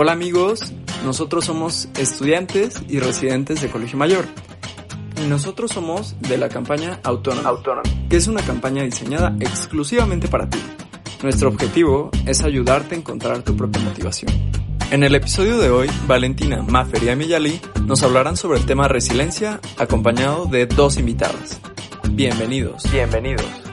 Hola 0.00 0.12
amigos, 0.12 0.72
nosotros 1.04 1.44
somos 1.44 1.88
estudiantes 1.98 2.80
y 2.88 3.00
residentes 3.00 3.60
de 3.60 3.68
Colegio 3.68 3.98
Mayor. 3.98 4.26
Y 5.20 5.26
nosotros 5.26 5.72
somos 5.72 6.14
de 6.20 6.38
la 6.38 6.48
campaña 6.48 7.00
Autónoma, 7.02 7.50
que 8.08 8.16
es 8.16 8.28
una 8.28 8.40
campaña 8.42 8.84
diseñada 8.84 9.34
exclusivamente 9.40 10.28
para 10.28 10.48
ti. 10.48 10.60
Nuestro 11.24 11.48
objetivo 11.48 12.12
es 12.26 12.42
ayudarte 12.42 12.94
a 12.94 12.98
encontrar 12.98 13.42
tu 13.42 13.56
propia 13.56 13.82
motivación. 13.82 14.30
En 14.92 15.02
el 15.02 15.16
episodio 15.16 15.58
de 15.58 15.70
hoy, 15.70 15.90
Valentina, 16.06 16.62
Maffer 16.62 17.02
y 17.02 17.08
Amiyali 17.08 17.60
nos 17.84 18.04
hablarán 18.04 18.36
sobre 18.36 18.60
el 18.60 18.66
tema 18.66 18.86
resiliencia 18.86 19.60
acompañado 19.78 20.46
de 20.46 20.66
dos 20.66 20.96
invitadas. 20.96 21.60
Bienvenidos. 22.12 22.84
Bienvenidos. 22.92 23.67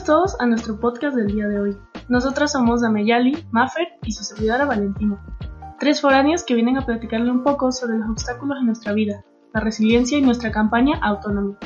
Bienvenidos 0.00 0.32
todos 0.32 0.40
a 0.40 0.46
nuestro 0.46 0.80
podcast 0.80 1.14
del 1.14 1.26
día 1.26 1.46
de 1.46 1.60
hoy. 1.60 1.76
Nosotras 2.08 2.52
somos 2.52 2.82
Ameyali, 2.82 3.46
Maffer 3.50 3.86
y 4.02 4.12
su 4.12 4.24
servidora 4.24 4.64
Valentina. 4.64 5.22
Tres 5.78 6.00
foráneos 6.00 6.42
que 6.42 6.54
vienen 6.54 6.78
a 6.78 6.86
platicarle 6.86 7.30
un 7.30 7.42
poco 7.42 7.70
sobre 7.70 7.98
los 7.98 8.08
obstáculos 8.08 8.56
en 8.60 8.66
nuestra 8.66 8.94
vida, 8.94 9.22
la 9.52 9.60
resiliencia 9.60 10.16
y 10.16 10.22
nuestra 10.22 10.50
campaña 10.52 10.98
Autonomía. 11.02 11.58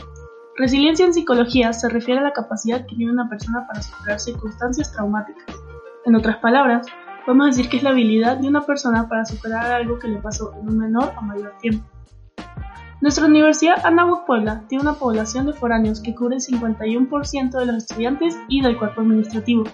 Resiliencia 0.57 1.07
en 1.07 1.15
psicología 1.15 1.73
se 1.73 1.89
refiere 1.89 2.21
a 2.21 2.25
la 2.25 2.33
capacidad 2.33 2.85
que 2.85 2.97
tiene 2.97 3.13
una 3.13 3.29
persona 3.29 3.69
para 3.69 3.83
superar 3.83 4.19
circunstancias 4.19 4.91
traumáticas. 4.93 5.45
En 6.05 6.17
otras 6.17 6.39
palabras, 6.39 6.89
podemos 7.25 7.55
decir 7.55 7.69
que 7.69 7.77
es 7.77 7.85
la 7.85 7.91
habilidad 7.91 8.39
de 8.39 8.49
una 8.49 8.63
persona 8.63 9.09
para 9.09 9.25
superar 9.25 9.71
algo 9.71 10.01
que 10.01 10.09
le 10.09 10.19
pasó 10.19 10.53
en 10.55 10.71
un 10.71 10.79
menor 10.79 11.13
o 11.17 11.23
mayor 11.23 11.53
tiempo. 11.61 11.87
Nuestra 13.01 13.27
Universidad 13.27 13.85
Anáhuac 13.85 14.25
Puebla 14.25 14.65
tiene 14.69 14.83
una 14.83 14.95
población 14.95 15.47
de 15.47 15.53
foráneos 15.53 16.01
que 16.01 16.15
cubre 16.15 16.37
el 16.37 16.43
51% 16.43 17.59
de 17.59 17.67
los 17.67 17.77
estudiantes 17.77 18.39
y 18.49 18.63
del 18.63 18.79
cuerpo 18.79 19.01
administrativo. 19.01 19.65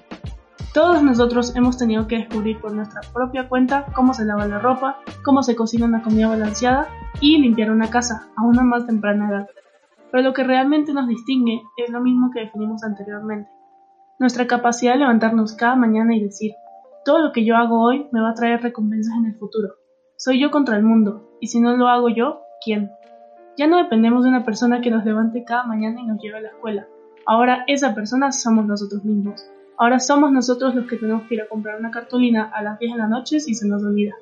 Todos 0.73 1.03
nosotros 1.03 1.55
hemos 1.57 1.77
tenido 1.77 2.07
que 2.07 2.19
descubrir 2.19 2.61
por 2.61 2.73
nuestra 2.73 3.01
propia 3.13 3.49
cuenta 3.49 3.87
cómo 3.95 4.15
se 4.15 4.25
lava 4.25 4.47
la 4.47 4.59
ropa, 4.59 4.99
cómo 5.25 5.43
se 5.43 5.55
cocina 5.55 5.87
una 5.87 6.03
comida 6.03 6.29
balanceada 6.29 6.89
y 7.21 7.39
limpiar 7.39 7.71
una 7.71 7.91
casa 7.91 8.29
a 8.37 8.43
una 8.43 8.63
más 8.63 8.87
temprana 8.87 9.29
edad. 9.29 9.49
Pero 10.11 10.23
lo 10.23 10.33
que 10.33 10.45
realmente 10.45 10.93
nos 10.93 11.07
distingue 11.07 11.63
es 11.77 11.91
lo 11.91 12.01
mismo 12.01 12.31
que 12.33 12.41
definimos 12.41 12.83
anteriormente. 12.85 13.51
Nuestra 14.19 14.47
capacidad 14.47 14.93
de 14.93 15.01
levantarnos 15.01 15.55
cada 15.55 15.77
mañana 15.77 16.17
y 16.17 16.23
decir, 16.23 16.53
todo 17.05 17.19
lo 17.19 17.33
que 17.33 17.45
yo 17.45 17.57
hago 17.57 17.83
hoy 17.83 18.07
me 18.13 18.21
va 18.21 18.31
a 18.31 18.35
traer 18.35 18.63
recompensas 18.63 19.15
en 19.19 19.27
el 19.27 19.35
futuro. 19.37 19.75
Soy 20.17 20.41
yo 20.41 20.51
contra 20.51 20.77
el 20.77 20.83
mundo, 20.83 21.31
y 21.41 21.49
si 21.49 21.61
no 21.61 21.77
lo 21.77 21.89
hago 21.89 22.09
yo, 22.11 22.41
¿quién? 22.63 22.91
Ya 23.61 23.67
no 23.67 23.77
dependemos 23.77 24.23
de 24.23 24.31
una 24.31 24.43
persona 24.43 24.81
que 24.81 24.91
nos 24.91 25.05
levante 25.05 25.45
cada 25.45 25.65
mañana 25.65 26.01
y 26.01 26.07
nos 26.07 26.19
lleve 26.19 26.39
a 26.39 26.41
la 26.41 26.49
escuela. 26.49 26.87
Ahora 27.27 27.65
esa 27.67 27.95
persona 27.95 28.33
somos 28.33 28.65
nosotros 28.65 29.05
mismos. 29.05 29.45
Ahora 29.77 30.01
somos 30.01 30.33
nosotros 30.33 30.75
los 30.75 30.87
que 30.87 30.97
tenemos 30.97 31.25
que 31.25 31.35
ir 31.35 31.43
a 31.43 31.47
comprar 31.47 31.79
una 31.79 31.91
cartulina 31.91 32.51
a 32.55 32.63
las 32.63 32.79
10 32.79 32.93
de 32.93 32.99
la 32.99 33.07
noche 33.07 33.39
si 33.39 33.55
se 33.55 33.69
nos 33.69 33.83
olvida. 33.85 34.15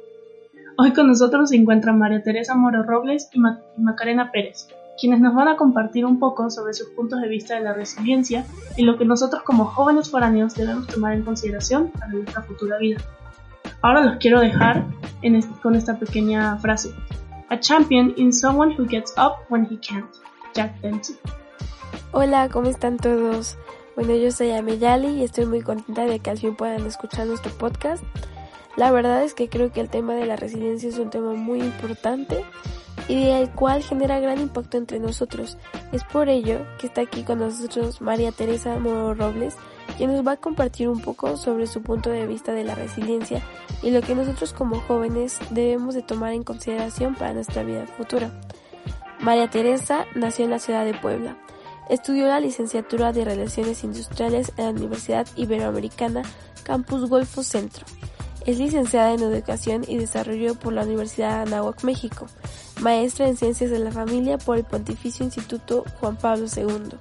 Hoy 0.77 0.93
con 0.93 1.07
nosotros 1.07 1.51
se 1.51 1.55
encuentran 1.55 2.01
María 2.01 2.21
Teresa 2.21 2.57
Moro 2.57 2.83
Robles 2.83 3.31
y, 3.33 3.39
Macarena 3.81 4.33
Pérez, 4.33 4.67
quienes 5.01 5.21
nos 5.21 5.37
van 5.37 5.47
a 5.47 5.57
compartir 5.57 6.05
un 6.05 6.19
poco 6.19 6.51
sobre 6.51 6.75
sus 6.75 6.89
puntos 6.89 7.21
de 7.21 7.29
vista 7.29 7.55
de 7.55 7.61
la 7.61 7.75
resiliencia 7.75 8.45
y 8.77 8.83
lo 8.83 8.99
que 8.99 9.05
nosotros 9.05 9.45
como 9.45 9.67
jóvenes 9.67 10.11
foráneos 10.11 10.57
debemos 10.57 10.89
tomar 10.89 11.13
en 11.13 11.23
consideración 11.23 11.93
para 11.93 12.09
nuestra 12.09 12.43
futura 12.43 12.77
vida. 12.79 13.01
Ahora 13.83 14.03
los 14.03 14.17
quiero 14.17 14.41
dejar 14.41 14.83
con 15.63 15.77
esta 15.77 15.97
pequeña 15.97 16.57
frase. 16.57 16.91
A 17.51 17.59
champion 17.59 18.13
in 18.17 18.33
someone 18.33 18.73
who 18.73 18.87
gets 18.87 19.13
up 19.17 19.47
when 19.49 19.65
he 19.65 19.79
can't. 19.79 20.11
Jack 20.55 20.81
Dempsey. 20.83 21.17
Hola, 22.13 22.49
¿cómo 22.51 22.69
están 22.69 22.99
todos? 22.99 23.57
Bueno, 23.97 24.15
yo 24.15 24.31
soy 24.31 24.51
Ameyali 24.51 25.09
y 25.09 25.25
estoy 25.25 25.47
muy 25.47 25.63
contenta 25.63 26.05
de 26.05 26.21
que 26.21 26.31
al 26.31 26.39
fin 26.39 26.55
puedan 26.55 26.87
escuchar 26.87 27.27
nuestro 27.27 27.51
podcast. 27.53 28.05
La 28.77 28.91
verdad 28.91 29.23
es 29.25 29.35
que 29.35 29.49
creo 29.49 29.73
que 29.73 29.81
el 29.81 29.89
tema 29.89 30.15
de 30.15 30.27
la 30.27 30.37
resiliencia 30.37 30.89
es 30.89 30.99
un 30.99 31.11
tema 31.11 31.33
muy 31.33 31.61
importante 31.61 32.45
y 33.09 33.25
del 33.25 33.51
cual 33.51 33.83
genera 33.83 34.21
gran 34.21 34.41
impacto 34.41 34.77
entre 34.77 35.01
nosotros. 35.01 35.59
Es 35.91 36.05
por 36.05 36.29
ello 36.29 36.61
que 36.79 36.87
está 36.87 37.01
aquí 37.01 37.23
con 37.23 37.39
nosotros 37.39 38.01
María 38.01 38.31
Teresa 38.31 38.79
Moro 38.79 39.15
Robles, 39.15 39.57
quien 39.99 40.13
nos 40.13 40.25
va 40.25 40.33
a 40.33 40.37
compartir 40.37 40.89
un 40.89 41.01
poco 41.01 41.37
sobre 41.37 41.67
su 41.67 41.83
punto 41.83 42.11
de 42.11 42.25
vista 42.25 42.53
de 42.53 42.63
la 42.63 42.77
resiliencia 42.77 43.43
y 43.83 43.91
lo 43.91 44.01
que 44.01 44.15
nosotros 44.15 44.53
como 44.53 44.81
jóvenes 44.81 45.41
debemos 45.51 45.97
de 45.97 46.03
tomar 46.03 46.33
en 46.33 46.45
consideración 46.45 47.17
para 47.17 47.35
nuestra 47.35 47.65
vida 47.65 47.85
futura. 47.85 48.31
María 49.21 49.51
Teresa 49.51 50.07
nació 50.15 50.45
en 50.45 50.53
la 50.53 50.61
ciudad 50.61 50.85
de 50.85 50.95
Puebla. 50.95 51.37
Estudió 51.91 52.29
la 52.29 52.39
licenciatura 52.39 53.13
de 53.13 53.25
Relaciones 53.25 53.83
Industriales 53.83 54.53
en 54.57 54.67
la 54.67 54.71
Universidad 54.71 55.27
Iberoamericana 55.35 56.23
Campus 56.63 57.09
Golfo 57.09 57.43
Centro. 57.43 57.85
Es 58.47 58.59
licenciada 58.59 59.13
en 59.15 59.23
Educación 59.23 59.85
y 59.89 59.97
Desarrollo 59.97 60.55
por 60.55 60.75
la 60.75 60.85
Universidad 60.85 61.45
de 61.45 61.51
Anáhuac, 61.51 61.83
México. 61.83 62.27
Maestra 62.81 63.27
en 63.27 63.37
Ciencias 63.37 63.71
de 63.71 63.81
la 63.81 63.91
Familia 63.91 64.39
por 64.39 64.59
el 64.59 64.65
Pontificio 64.65 65.25
Instituto 65.25 65.85
Juan 65.99 66.17
Pablo 66.17 66.47
II 66.57 66.97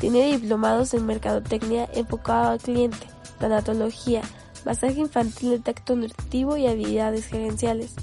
tiene 0.00 0.32
diplomados 0.32 0.94
en 0.94 1.06
mercadotecnia 1.06 1.88
enfocado 1.92 2.52
al 2.52 2.58
cliente, 2.58 3.06
tanatología, 3.38 4.22
masaje 4.64 5.00
infantil 5.00 5.50
de 5.50 5.58
tacto 5.58 5.94
nutritivo 5.94 6.56
y 6.56 6.66
habilidades 6.66 7.26
gerenciales. 7.26 7.94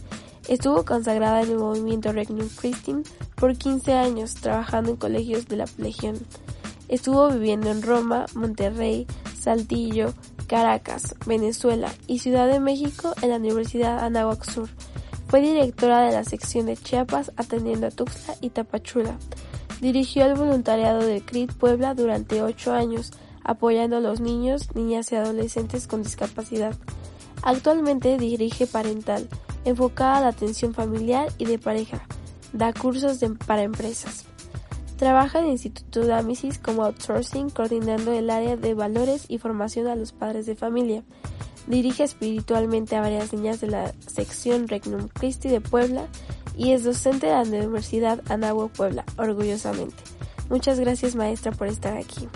Estuvo 0.47 0.85
consagrada 0.85 1.41
en 1.41 1.51
el 1.51 1.57
movimiento 1.57 2.13
Regnum 2.13 2.47
Christi 2.49 2.95
por 3.35 3.57
15 3.57 3.93
años, 3.93 4.35
trabajando 4.35 4.91
en 4.91 4.97
colegios 4.97 5.47
de 5.47 5.57
la 5.57 5.65
Legión. 5.77 6.17
Estuvo 6.87 7.29
viviendo 7.29 7.69
en 7.69 7.81
Roma, 7.81 8.27
Monterrey, 8.33 9.07
Saltillo, 9.37 10.13
Caracas, 10.47 11.15
Venezuela 11.25 11.91
y 12.05 12.19
Ciudad 12.19 12.47
de 12.47 12.61
México 12.61 13.13
en 13.21 13.29
la 13.29 13.35
Universidad 13.37 13.99
Anáhuac 13.99 14.45
Sur. 14.45 14.69
Fue 15.27 15.41
directora 15.41 16.01
de 16.03 16.13
la 16.13 16.23
sección 16.23 16.67
de 16.67 16.77
Chiapas 16.77 17.31
atendiendo 17.35 17.87
a 17.87 17.91
Tuxtla 17.91 18.35
y 18.39 18.51
Tapachula. 18.51 19.17
Dirigió 19.81 20.25
el 20.25 20.33
voluntariado 20.33 20.99
de 20.99 21.21
CRIT 21.21 21.53
Puebla 21.53 21.93
durante 21.93 22.41
ocho 22.41 22.73
años, 22.73 23.11
apoyando 23.43 23.97
a 23.97 24.01
los 24.01 24.19
niños, 24.19 24.75
niñas 24.75 25.11
y 25.11 25.15
adolescentes 25.15 25.87
con 25.87 26.03
discapacidad. 26.03 26.75
Actualmente 27.43 28.17
dirige 28.17 28.65
Parental, 28.65 29.29
enfocada 29.65 30.17
a 30.17 30.21
la 30.21 30.27
atención 30.29 30.73
familiar 30.73 31.29
y 31.37 31.45
de 31.45 31.59
pareja. 31.59 32.01
Da 32.53 32.73
cursos 32.73 33.19
para 33.45 33.63
empresas. 33.63 34.25
Trabaja 34.97 35.39
en 35.39 35.45
el 35.45 35.51
Instituto 35.51 36.07
Damisis 36.07 36.57
como 36.57 36.83
outsourcing, 36.83 37.51
coordinando 37.51 38.11
el 38.13 38.31
área 38.31 38.57
de 38.57 38.73
valores 38.73 39.25
y 39.27 39.37
formación 39.37 39.85
a 39.87 39.95
los 39.95 40.11
padres 40.11 40.47
de 40.47 40.55
familia. 40.55 41.03
Dirige 41.67 42.03
espiritualmente 42.03 42.95
a 42.95 43.01
varias 43.01 43.31
niñas 43.31 43.61
de 43.61 43.67
la 43.67 43.93
sección 44.07 44.67
Regnum 44.67 45.07
Christi 45.09 45.49
de 45.49 45.61
Puebla 45.61 46.07
y 46.57 46.71
es 46.71 46.83
docente 46.83 47.27
de 47.27 47.33
la 47.33 47.43
Universidad 47.43 48.21
Anáhuac 48.29 48.71
Puebla, 48.71 49.05
orgullosamente. 49.17 49.95
Muchas 50.49 50.79
gracias 50.79 51.15
maestra 51.15 51.51
por 51.51 51.67
estar 51.67 51.95
aquí. 51.95 52.27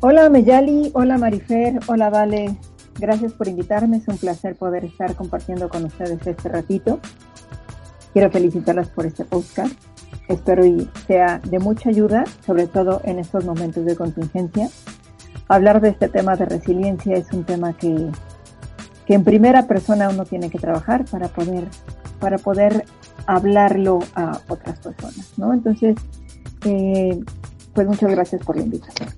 Hola 0.00 0.28
Meyali, 0.28 0.90
hola 0.94 1.16
Marifer, 1.16 1.78
hola 1.86 2.10
Vale. 2.10 2.56
Gracias 2.98 3.32
por 3.32 3.48
invitarme, 3.48 3.98
es 3.98 4.08
un 4.08 4.18
placer 4.18 4.56
poder 4.56 4.84
estar 4.84 5.14
compartiendo 5.14 5.68
con 5.68 5.84
ustedes 5.84 6.26
este 6.26 6.48
ratito. 6.48 7.00
Quiero 8.12 8.30
felicitarlas 8.30 8.88
por 8.88 9.06
este 9.06 9.24
podcast. 9.24 9.72
Espero 10.28 10.64
y 10.66 10.90
sea 11.06 11.38
de 11.38 11.58
mucha 11.58 11.88
ayuda, 11.88 12.24
sobre 12.44 12.66
todo 12.66 13.00
en 13.04 13.18
estos 13.18 13.44
momentos 13.44 13.84
de 13.84 13.96
contingencia. 13.96 14.68
Hablar 15.48 15.80
de 15.80 15.90
este 15.90 16.08
tema 16.08 16.36
de 16.36 16.46
resiliencia 16.46 17.16
es 17.16 17.32
un 17.32 17.44
tema 17.44 17.76
que 17.76 18.10
que 19.06 19.14
en 19.14 19.24
primera 19.24 19.66
persona 19.66 20.08
uno 20.08 20.24
tiene 20.24 20.50
que 20.50 20.58
trabajar 20.58 21.04
para 21.06 21.28
poder, 21.28 21.68
para 22.20 22.38
poder 22.38 22.84
hablarlo 23.26 24.00
a 24.14 24.40
otras 24.48 24.78
personas, 24.78 25.32
¿no? 25.36 25.52
Entonces, 25.52 25.96
eh, 26.64 27.18
pues 27.74 27.86
muchas 27.86 28.10
gracias 28.10 28.44
por 28.44 28.56
la 28.56 28.62
invitación. 28.62 29.08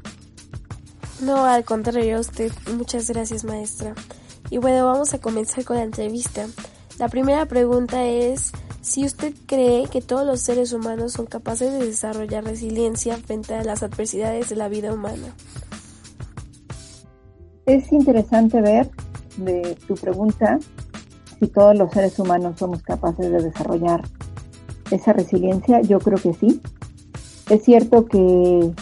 No, 1.23 1.45
al 1.45 1.65
contrario, 1.65 2.21
usted, 2.21 2.53
muchas 2.77 3.09
gracias 3.09 3.45
maestra. 3.45 3.95
Y 4.51 4.59
bueno, 4.59 4.87
vamos 4.87 5.15
a 5.15 5.19
comenzar 5.19 5.65
con 5.65 5.77
la 5.77 5.83
entrevista. 5.83 6.47
La 6.99 7.09
primera 7.09 7.47
pregunta 7.47 8.05
es 8.05 8.53
si 8.81 9.05
usted 9.05 9.33
cree 9.47 9.89
que 9.89 10.03
todos 10.03 10.27
los 10.27 10.41
seres 10.41 10.73
humanos 10.73 11.13
son 11.13 11.27
capaces 11.27 11.73
de 11.73 11.87
desarrollar 11.87 12.45
resiliencia 12.45 13.17
frente 13.17 13.55
a 13.55 13.65
las 13.65 13.83
adversidades 13.83 14.51
de 14.51 14.57
la 14.57 14.69
vida 14.69 14.93
humana. 14.93 15.35
Es 17.67 17.91
interesante 17.93 18.61
ver 18.61 18.91
de 19.37 19.77
tu 19.87 19.95
pregunta, 19.95 20.59
si 21.39 21.49
todos 21.49 21.77
los 21.77 21.93
seres 21.93 22.19
humanos 22.19 22.59
somos 22.59 22.83
capaces 22.83 23.31
de 23.31 23.43
desarrollar 23.43 24.03
esa 24.91 25.13
resiliencia, 25.13 25.81
yo 25.81 25.99
creo 25.99 26.19
que 26.19 26.35
sí. 26.35 26.61
Es 27.51 27.63
cierto 27.65 28.07
que 28.07 28.73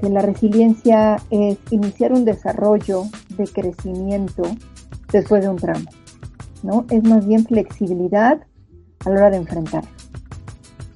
que 0.00 0.08
la 0.08 0.22
resiliencia 0.22 1.16
es 1.30 1.58
iniciar 1.70 2.12
un 2.12 2.24
desarrollo 2.24 3.04
de 3.36 3.46
crecimiento 3.46 4.42
después 5.12 5.42
de 5.42 5.48
un 5.48 5.56
trauma, 5.56 5.90
¿no? 6.62 6.86
Es 6.90 7.02
más 7.04 7.26
bien 7.26 7.44
flexibilidad 7.44 8.40
a 9.04 9.10
la 9.10 9.16
hora 9.16 9.30
de 9.30 9.38
enfrentar. 9.38 9.84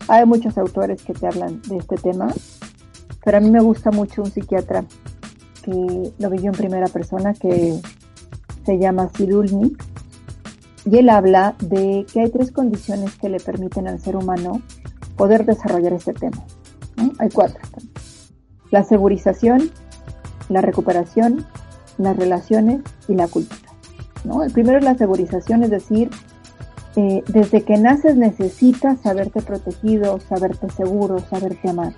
Hay 0.09 0.27
muchos 0.27 0.59
autores 0.59 1.03
que 1.03 1.15
te 1.15 1.27
hablan 1.27 1.63
de 1.63 1.79
este 1.79 1.97
tema, 1.97 2.33
pero 3.25 3.39
a 3.39 3.41
mí 3.41 3.51
me 3.51 3.61
gusta 3.61 3.91
mucho 3.91 4.23
un 4.23 4.31
psiquiatra 4.31 4.85
que 5.63 6.13
lo 6.19 6.31
vi 6.31 6.39
yo 6.39 6.47
en 6.47 6.53
primera 6.53 6.87
persona 6.89 7.35
que 7.35 7.81
se 8.65 8.79
llama 8.79 9.11
Sidulnik 9.15 9.83
y 10.85 10.99
él 10.99 11.09
habla 11.11 11.55
de 11.61 12.07
que 12.13 12.21
hay 12.21 12.31
tres 12.31 12.51
condiciones 12.51 13.17
que 13.17 13.29
le 13.29 13.39
permiten 13.39 13.89
al 13.89 14.01
ser 14.01 14.17
humano 14.17 14.63
poder 15.17 15.45
desarrollar 15.45 15.93
este 15.93 16.13
tema. 16.13 16.43
Hay 17.19 17.29
cuatro. 17.31 17.61
La 18.71 18.85
segurización, 18.85 19.71
la 20.49 20.61
recuperación, 20.61 21.47
las 21.99 22.17
relaciones 22.17 22.81
y 23.09 23.15
la 23.15 23.29
cultura. 23.29 23.61
El 24.45 24.53
primero 24.53 24.79
es 24.79 24.85
la 24.85 24.97
segurización, 24.97 25.63
es 25.65 25.71
decir, 25.71 26.11
eh, 26.97 27.23
desde 27.29 27.63
que 27.63 27.77
naces 27.77 28.17
necesitas 28.17 29.01
saberte 29.01 29.41
protegido, 29.43 30.21
saberte 30.21 30.71
seguro, 30.71 31.19
saberte 31.19 31.71
amar. 31.71 31.95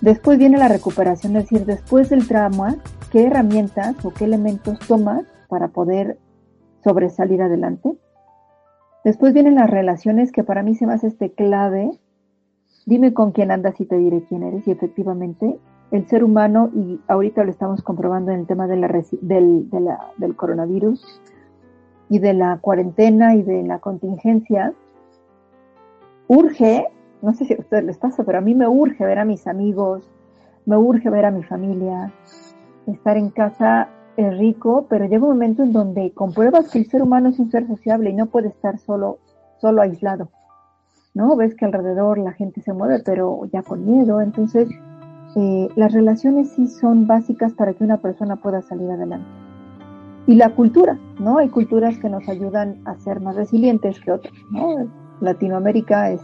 Después 0.00 0.38
viene 0.38 0.58
la 0.58 0.68
recuperación, 0.68 1.36
es 1.36 1.44
decir, 1.44 1.66
después 1.66 2.10
del 2.10 2.26
trauma, 2.26 2.76
¿qué 3.10 3.24
herramientas 3.24 3.96
o 4.04 4.12
qué 4.12 4.24
elementos 4.24 4.78
tomas 4.80 5.22
para 5.56 5.68
poder 5.68 6.18
sobresalir 6.84 7.40
adelante? 7.40 7.96
Después 9.04 9.32
vienen 9.32 9.54
las 9.54 9.70
relaciones, 9.70 10.32
que 10.32 10.44
para 10.44 10.62
mí 10.62 10.74
se 10.74 10.86
me 10.86 10.92
hace 10.92 11.06
este 11.06 11.32
clave. 11.32 11.90
Dime 12.84 13.14
con 13.14 13.32
quién 13.32 13.50
andas 13.50 13.80
y 13.80 13.86
te 13.86 13.96
diré 13.96 14.22
quién 14.28 14.42
eres. 14.42 14.68
Y 14.68 14.70
efectivamente, 14.70 15.58
el 15.92 16.06
ser 16.08 16.24
humano, 16.24 16.70
y 16.74 17.00
ahorita 17.08 17.42
lo 17.42 17.50
estamos 17.50 17.80
comprobando 17.80 18.32
en 18.32 18.40
el 18.40 18.46
tema 18.46 18.66
del, 18.66 18.82
del 19.22 20.36
coronavirus 20.36 21.22
y 22.10 22.18
de 22.18 22.34
la 22.34 22.58
cuarentena 22.58 23.34
y 23.34 23.42
de 23.42 23.62
la 23.62 23.78
contingencia, 23.78 24.74
urge 26.28 26.88
no 27.22 27.32
sé 27.32 27.46
si 27.46 27.54
a 27.54 27.58
ustedes 27.58 27.84
les 27.84 27.96
pasa, 27.96 28.24
pero 28.24 28.36
a 28.36 28.42
mí 28.42 28.54
me 28.54 28.68
urge 28.68 29.02
ver 29.06 29.18
a 29.18 29.24
mis 29.24 29.46
amigos, 29.46 30.06
me 30.66 30.76
urge 30.76 31.08
ver 31.08 31.24
a 31.24 31.30
mi 31.30 31.42
familia. 31.42 32.12
Estar 32.86 33.16
en 33.16 33.30
casa 33.30 33.88
es 34.16 34.38
rico, 34.38 34.86
pero 34.88 35.06
llega 35.06 35.24
un 35.24 35.30
momento 35.30 35.62
en 35.62 35.72
donde 35.72 36.12
compruebas 36.12 36.70
que 36.70 36.78
el 36.78 36.86
ser 36.86 37.02
humano 37.02 37.28
es 37.28 37.38
un 37.38 37.50
ser 37.50 37.66
sociable 37.66 38.10
y 38.10 38.14
no 38.14 38.26
puede 38.26 38.48
estar 38.48 38.78
solo, 38.78 39.18
solo 39.60 39.82
aislado. 39.82 40.30
¿No? 41.14 41.34
Ves 41.36 41.54
que 41.54 41.64
alrededor 41.64 42.18
la 42.18 42.32
gente 42.32 42.60
se 42.60 42.72
mueve, 42.72 43.02
pero 43.04 43.46
ya 43.52 43.62
con 43.62 43.86
miedo. 43.86 44.20
Entonces, 44.20 44.68
eh, 45.34 45.68
las 45.76 45.92
relaciones 45.92 46.50
sí 46.50 46.66
son 46.66 47.06
básicas 47.06 47.52
para 47.54 47.72
que 47.72 47.84
una 47.84 47.98
persona 47.98 48.36
pueda 48.36 48.62
salir 48.62 48.90
adelante. 48.90 49.26
Y 50.26 50.34
la 50.34 50.50
cultura, 50.50 50.98
¿no? 51.20 51.38
Hay 51.38 51.48
culturas 51.48 51.96
que 51.98 52.08
nos 52.08 52.28
ayudan 52.28 52.80
a 52.84 52.96
ser 52.96 53.20
más 53.20 53.36
resilientes 53.36 54.00
que 54.00 54.12
otras, 54.12 54.34
¿no? 54.50 54.88
Latinoamérica 55.20 56.10
es 56.10 56.20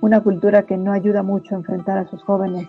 una 0.00 0.22
cultura 0.22 0.64
que 0.64 0.76
no 0.76 0.92
ayuda 0.92 1.22
mucho 1.22 1.54
a 1.54 1.58
enfrentar 1.58 1.98
a 1.98 2.08
sus 2.08 2.22
jóvenes 2.22 2.66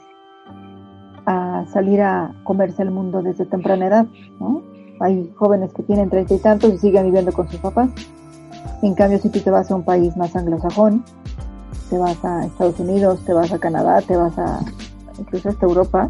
a 1.29 1.63
salir 1.71 2.01
a 2.01 2.33
comerse 2.43 2.81
el 2.81 2.89
mundo 2.89 3.21
desde 3.21 3.45
temprana 3.45 3.85
edad, 3.85 4.07
¿no? 4.39 4.63
Hay 4.99 5.31
jóvenes 5.35 5.71
que 5.73 5.83
tienen 5.83 6.09
treinta 6.09 6.33
y 6.33 6.39
tantos 6.39 6.73
y 6.73 6.77
siguen 6.79 7.05
viviendo 7.05 7.31
con 7.31 7.47
sus 7.47 7.59
papás. 7.59 7.91
En 8.81 8.95
cambio, 8.95 9.19
si 9.19 9.29
tú 9.29 9.39
te 9.39 9.51
vas 9.51 9.69
a 9.69 9.75
un 9.75 9.83
país 9.83 10.17
más 10.17 10.35
anglosajón, 10.35 11.03
te 11.91 11.99
vas 11.99 12.17
a 12.25 12.45
Estados 12.45 12.79
Unidos, 12.79 13.23
te 13.25 13.33
vas 13.33 13.53
a 13.53 13.59
Canadá, 13.59 14.01
te 14.01 14.17
vas 14.17 14.37
a 14.39 14.59
incluso 15.19 15.49
hasta 15.49 15.65
Europa, 15.67 16.09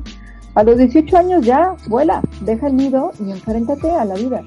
a 0.55 0.63
los 0.63 0.77
18 0.77 1.17
años 1.17 1.45
ya 1.45 1.75
vuela, 1.89 2.21
deja 2.41 2.67
el 2.67 2.77
nido 2.77 3.11
y 3.19 3.31
enfréntate 3.31 3.91
a 3.91 4.05
la 4.05 4.15
vida. 4.15 4.41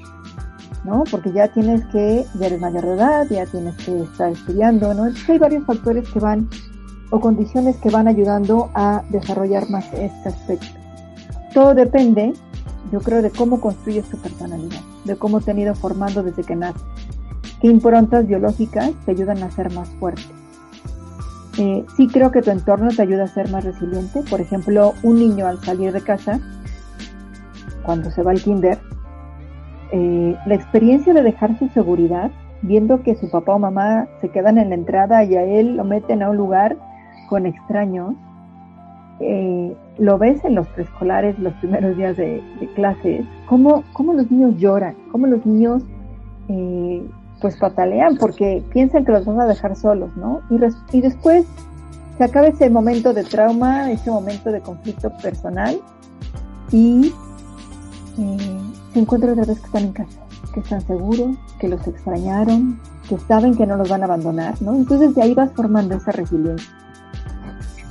¿no? 0.85 1.03
Porque 1.09 1.31
ya 1.31 1.47
tienes 1.49 1.85
que, 1.91 2.25
ya 2.39 2.47
eres 2.47 2.59
mayor 2.59 2.83
de 2.83 2.93
edad, 2.93 3.27
ya 3.29 3.45
tienes 3.45 3.75
que 3.77 4.01
estar 4.01 4.31
estudiando, 4.31 4.93
¿no? 4.93 5.03
Hay 5.29 5.37
varios 5.37 5.65
factores 5.65 6.09
que 6.09 6.19
van, 6.19 6.49
o 7.13 7.19
condiciones 7.19 7.77
que 7.77 7.91
van 7.91 8.07
ayudando 8.07 8.71
a 8.73 9.03
desarrollar 9.09 9.69
más 9.69 9.85
este 9.93 10.29
aspecto. 10.29 10.65
Todo 11.53 11.75
depende, 11.75 12.33
yo 12.91 13.01
creo, 13.01 13.21
de 13.21 13.29
cómo 13.29 13.61
construyes 13.61 14.09
tu 14.09 14.17
personalidad, 14.17 14.81
de 15.05 15.15
cómo 15.15 15.39
te 15.39 15.51
han 15.51 15.59
ido 15.59 15.75
formando 15.75 16.23
desde 16.23 16.41
que 16.41 16.55
naces, 16.55 16.81
qué 17.61 17.67
improntas 17.67 18.25
biológicas 18.25 18.93
te 19.05 19.11
ayudan 19.11 19.43
a 19.43 19.51
ser 19.51 19.71
más 19.73 19.89
fuerte. 19.99 20.23
Eh, 21.59 21.85
sí 21.95 22.07
creo 22.07 22.31
que 22.31 22.41
tu 22.41 22.49
entorno 22.49 22.89
te 22.89 23.03
ayuda 23.03 23.25
a 23.25 23.27
ser 23.27 23.51
más 23.51 23.63
resiliente. 23.63 24.23
Por 24.27 24.41
ejemplo, 24.41 24.93
un 25.03 25.19
niño 25.19 25.45
al 25.45 25.63
salir 25.63 25.93
de 25.93 26.01
casa, 26.01 26.39
cuando 27.83 28.09
se 28.09 28.23
va 28.23 28.31
al 28.31 28.41
kinder, 28.41 28.79
eh, 29.91 30.35
la 30.47 30.55
experiencia 30.55 31.13
de 31.13 31.21
dejar 31.21 31.59
su 31.59 31.69
seguridad, 31.69 32.31
viendo 32.63 33.03
que 33.03 33.13
su 33.13 33.29
papá 33.29 33.53
o 33.53 33.59
mamá 33.59 34.07
se 34.19 34.29
quedan 34.29 34.57
en 34.57 34.69
la 34.69 34.75
entrada 34.75 35.23
y 35.23 35.35
a 35.35 35.43
él 35.43 35.77
lo 35.77 35.83
meten 35.83 36.23
a 36.23 36.31
un 36.31 36.37
lugar 36.37 36.75
con 37.33 37.47
extraños, 37.47 38.13
eh, 39.19 39.75
lo 39.97 40.19
ves 40.19 40.45
en 40.45 40.53
los 40.53 40.67
preescolares 40.67 41.39
los 41.39 41.51
primeros 41.55 41.97
días 41.97 42.15
de, 42.15 42.43
clases, 42.75 43.25
cómo, 43.47 43.83
cómo, 43.93 44.13
los 44.13 44.29
niños 44.29 44.55
lloran, 44.59 44.93
cómo 45.11 45.25
los 45.25 45.43
niños 45.43 45.81
eh, 46.47 47.03
pues 47.41 47.57
patalean 47.57 48.17
porque 48.17 48.61
piensan 48.71 49.03
que 49.03 49.13
los 49.13 49.25
van 49.25 49.41
a 49.41 49.47
dejar 49.47 49.75
solos, 49.75 50.15
¿no? 50.15 50.41
Y, 50.51 51.01
después 51.01 51.47
se 52.19 52.23
acaba 52.23 52.49
ese 52.49 52.69
momento 52.69 53.15
de 53.15 53.23
trauma, 53.23 53.91
ese 53.91 54.11
momento 54.11 54.51
de 54.51 54.61
conflicto 54.61 55.11
personal 55.17 55.79
y 56.71 57.11
se 58.93 58.99
encuentran 58.99 59.31
otra 59.31 59.45
vez 59.45 59.59
que 59.59 59.65
están 59.65 59.85
en 59.85 59.93
casa, 59.93 60.19
que 60.53 60.59
están 60.59 60.81
seguros, 60.81 61.35
que 61.59 61.67
los 61.67 61.87
extrañaron, 61.87 62.79
que 63.09 63.17
saben 63.17 63.55
que 63.55 63.65
no 63.65 63.75
los 63.75 63.89
van 63.89 64.03
a 64.03 64.05
abandonar, 64.05 64.61
¿no? 64.61 64.75
Entonces 64.75 65.15
de 65.15 65.23
ahí 65.23 65.33
vas 65.33 65.51
formando 65.53 65.95
esa 65.95 66.11
resiliencia. 66.11 66.82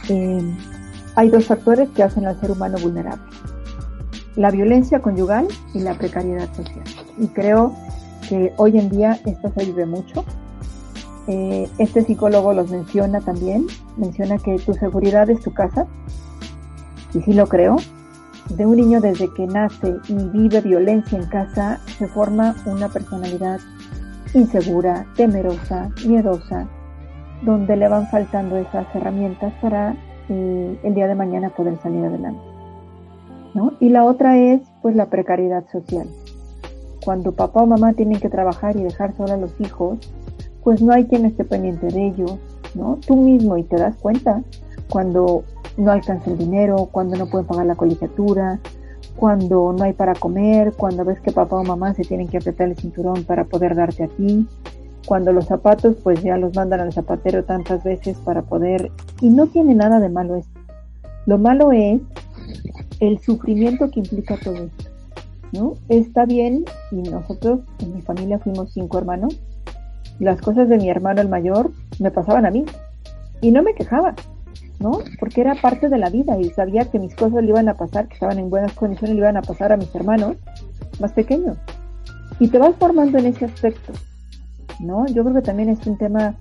Hay 0.09 1.31
dos 1.31 1.47
factores 1.47 1.89
que 1.91 2.03
hacen 2.03 2.27
al 2.27 2.41
ser 2.41 2.51
humano 2.51 2.79
vulnerable. 2.79 3.23
La 4.37 4.51
violencia 4.51 5.01
conyugal 5.01 5.47
y 5.75 5.81
la 5.81 5.95
precariedad 5.95 6.49
social. 6.55 6.85
Y 7.19 7.29
creo 7.29 7.75
que 8.29 8.53
hoy 8.57 8.79
en 8.79 8.89
día 8.89 9.19
esto 9.27 9.53
se 9.57 9.67
vive 9.67 9.87
mucho. 9.87 10.25
Eh, 11.29 11.69
este 11.79 12.03
psicólogo 12.05 12.53
los 12.53 12.71
menciona 12.71 13.21
también, 13.21 13.67
menciona 13.97 14.39
que 14.39 14.59
tu 14.59 14.75
seguridad 14.75 15.31
es 15.31 15.41
tu 15.41 15.53
casa, 15.53 15.87
y 17.15 17.21
sí 17.21 17.33
lo 17.33 17.47
creo, 17.47 17.77
de 18.51 18.67
un 18.67 18.77
niño 18.77 19.01
desde 19.01 19.33
que 19.33 19.47
nace 19.47 19.94
y 20.09 20.15
vive 20.15 20.61
violencia 20.63 21.19
en 21.19 21.27
casa, 21.27 21.81
se 21.99 22.09
forma 22.09 22.56
una 22.67 22.89
personalidad 22.89 23.61
insegura, 24.35 25.06
temerosa, 25.15 25.91
miedosa, 26.06 26.67
donde 27.43 27.77
le 27.77 27.89
van 27.89 28.06
faltando 28.08 28.56
esas 28.56 28.87
herramientas 28.94 29.53
para 29.61 29.94
eh, 30.29 30.79
el 30.82 30.94
día 30.94 31.08
de 31.08 31.15
mañana 31.15 31.51
poder 31.51 31.79
salir 31.79 32.05
adelante. 32.05 32.41
¿no? 33.55 33.72
Y 33.81 33.91
la 33.91 34.05
otra 34.05 34.39
es 34.39 34.61
pues 34.81 34.96
la 34.96 35.06
precariedad 35.06 35.65
social. 35.70 36.06
Cuando 37.05 37.32
papá 37.32 37.63
o 37.63 37.67
mamá 37.67 37.93
tienen 37.94 38.20
que 38.20 38.29
trabajar 38.29 38.77
y 38.77 38.82
dejar 38.82 39.15
sola 39.17 39.34
a 39.34 39.37
los 39.37 39.61
hijos, 39.61 39.99
pues 40.63 40.81
no 40.81 40.93
hay 40.93 41.06
quien 41.06 41.27
esté 41.27 41.44
pendiente 41.44 41.89
de 41.89 42.06
ellos, 42.06 42.39
¿no? 42.75 42.99
Tú 43.05 43.17
mismo 43.17 43.56
y 43.56 43.65
te 43.65 43.77
das 43.77 43.96
cuenta 43.96 44.43
cuando 44.89 45.43
no 45.77 45.91
alcanza 45.91 46.31
el 46.31 46.39
dinero, 46.39 46.89
cuando 46.93 47.17
no 47.17 47.27
pueden 47.27 47.46
pagar 47.46 47.67
la 47.67 47.75
colegiatura, 47.75 48.61
cuando 49.17 49.72
no 49.72 49.82
hay 49.82 49.93
para 49.93 50.15
comer, 50.15 50.72
cuando 50.75 51.05
ves 51.05 51.20
que 51.20 51.32
papá 51.32 51.56
o 51.56 51.65
mamá 51.65 51.94
se 51.94 52.05
tienen 52.05 52.29
que 52.29 52.39
apretar 52.39 52.69
el 52.69 52.77
cinturón 52.77 53.25
para 53.25 53.44
poder 53.44 53.75
darte 53.75 54.05
a 54.05 54.08
ti, 54.08 54.46
cuando 55.06 55.32
los 55.32 55.47
zapatos 55.47 55.97
pues 56.03 56.23
ya 56.23 56.37
los 56.37 56.55
mandan 56.55 56.81
al 56.81 56.93
zapatero 56.93 57.44
tantas 57.44 57.82
veces 57.85 58.19
para 58.19 58.43
poder... 58.43 58.91
Y 59.21 59.29
no 59.29 59.47
tiene 59.47 59.75
nada 59.75 60.01
de 60.01 60.09
malo 60.09 60.37
esto. 60.37 60.61
Lo 61.27 61.39
malo 61.39 61.73
es 61.73 62.01
el 63.01 63.19
sufrimiento 63.21 63.91
que 63.91 64.01
implica 64.01 64.37
todo 64.43 64.55
esto. 64.55 64.91
¿no? 65.53 65.75
Está 65.89 66.25
bien, 66.25 66.65
y 66.91 66.97
nosotros 67.03 67.61
en 67.81 67.94
mi 67.94 68.03
familia 68.03 68.39
fuimos 68.39 68.73
cinco 68.73 68.99
hermanos, 68.99 69.39
las 70.19 70.41
cosas 70.41 70.69
de 70.69 70.79
mi 70.79 70.89
hermano 70.89 71.21
el 71.21 71.29
mayor 71.29 71.71
me 71.99 72.11
pasaban 72.11 72.47
a 72.47 72.51
mí 72.51 72.65
y 73.41 73.51
no 73.51 73.63
me 73.63 73.75
quejaba. 73.75 74.15
¿no? 74.82 74.99
Porque 75.21 75.41
era 75.41 75.55
parte 75.55 75.89
de 75.89 75.99
la 75.99 76.11
vida 76.11 76.37
y 76.41 76.51
sabía 76.51 76.85
que 76.91 76.99
mis 76.99 77.15
cosas 77.15 77.43
le 77.43 77.51
iban 77.51 77.69
a 77.69 77.75
pasar, 77.75 78.09
que 78.09 78.15
estaban 78.15 78.39
en 78.39 78.51
buenas 78.51 78.73
condiciones, 78.73 79.15
le 79.15 79.21
iban 79.21 79.37
a 79.37 79.43
pasar 79.43 79.73
a 79.73 79.77
mis 79.77 79.94
hermanos 79.94 80.37
más 81.01 81.13
pequeños. 81.13 81.56
Y 82.41 82.49
te 82.49 82.59
vas 82.59 82.75
formando 82.77 83.19
en 83.19 83.27
ese 83.27 83.44
aspecto, 83.44 83.93
¿no? 84.81 85.06
Yo 85.06 85.22
creo 85.22 85.34
que 85.34 85.43
también 85.43 85.69
es 85.69 85.86
un 85.86 85.96
tema 85.96 86.34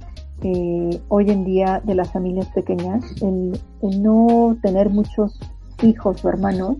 eh, 0.43 1.01
hoy 1.09 1.29
en 1.29 1.45
día 1.45 1.81
de 1.83 1.95
las 1.95 2.11
familias 2.11 2.47
pequeñas, 2.47 3.03
el, 3.21 3.59
no 3.81 4.57
tener 4.61 4.89
muchos 4.89 5.39
hijos 5.81 6.23
o 6.23 6.29
hermanos, 6.29 6.77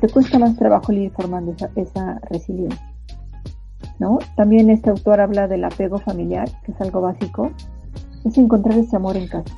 te 0.00 0.08
cuesta 0.08 0.38
más 0.38 0.56
trabajo 0.56 0.92
ir 0.92 1.10
formando 1.12 1.52
esa, 1.52 1.70
esa 1.76 2.20
resiliencia. 2.30 2.92
¿no? 3.98 4.18
También 4.36 4.70
este 4.70 4.90
autor 4.90 5.20
habla 5.20 5.46
del 5.46 5.64
apego 5.64 5.98
familiar, 5.98 6.48
que 6.64 6.72
es 6.72 6.80
algo 6.80 7.00
básico, 7.00 7.50
es 8.24 8.36
encontrar 8.36 8.78
ese 8.78 8.96
amor 8.96 9.16
en 9.16 9.28
casa 9.28 9.54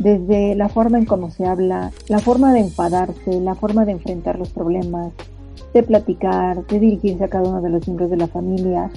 desde 0.00 0.54
la 0.54 0.70
forma 0.70 0.98
en 0.98 1.04
cómo 1.04 1.30
se 1.30 1.46
habla, 1.46 1.92
la 2.08 2.18
forma 2.20 2.54
de 2.54 2.60
enfadarse, 2.60 3.38
la 3.38 3.54
forma 3.54 3.84
de 3.84 3.92
enfrentar 3.92 4.38
los 4.38 4.48
problemas, 4.48 5.12
de 5.74 5.82
platicar, 5.82 6.66
de 6.66 6.80
dirigirse 6.80 7.24
a 7.24 7.28
cada 7.28 7.46
uno 7.46 7.60
de 7.60 7.68
los 7.68 7.86
miembros 7.86 8.10
de 8.10 8.16
la 8.16 8.26
familia, 8.26 8.90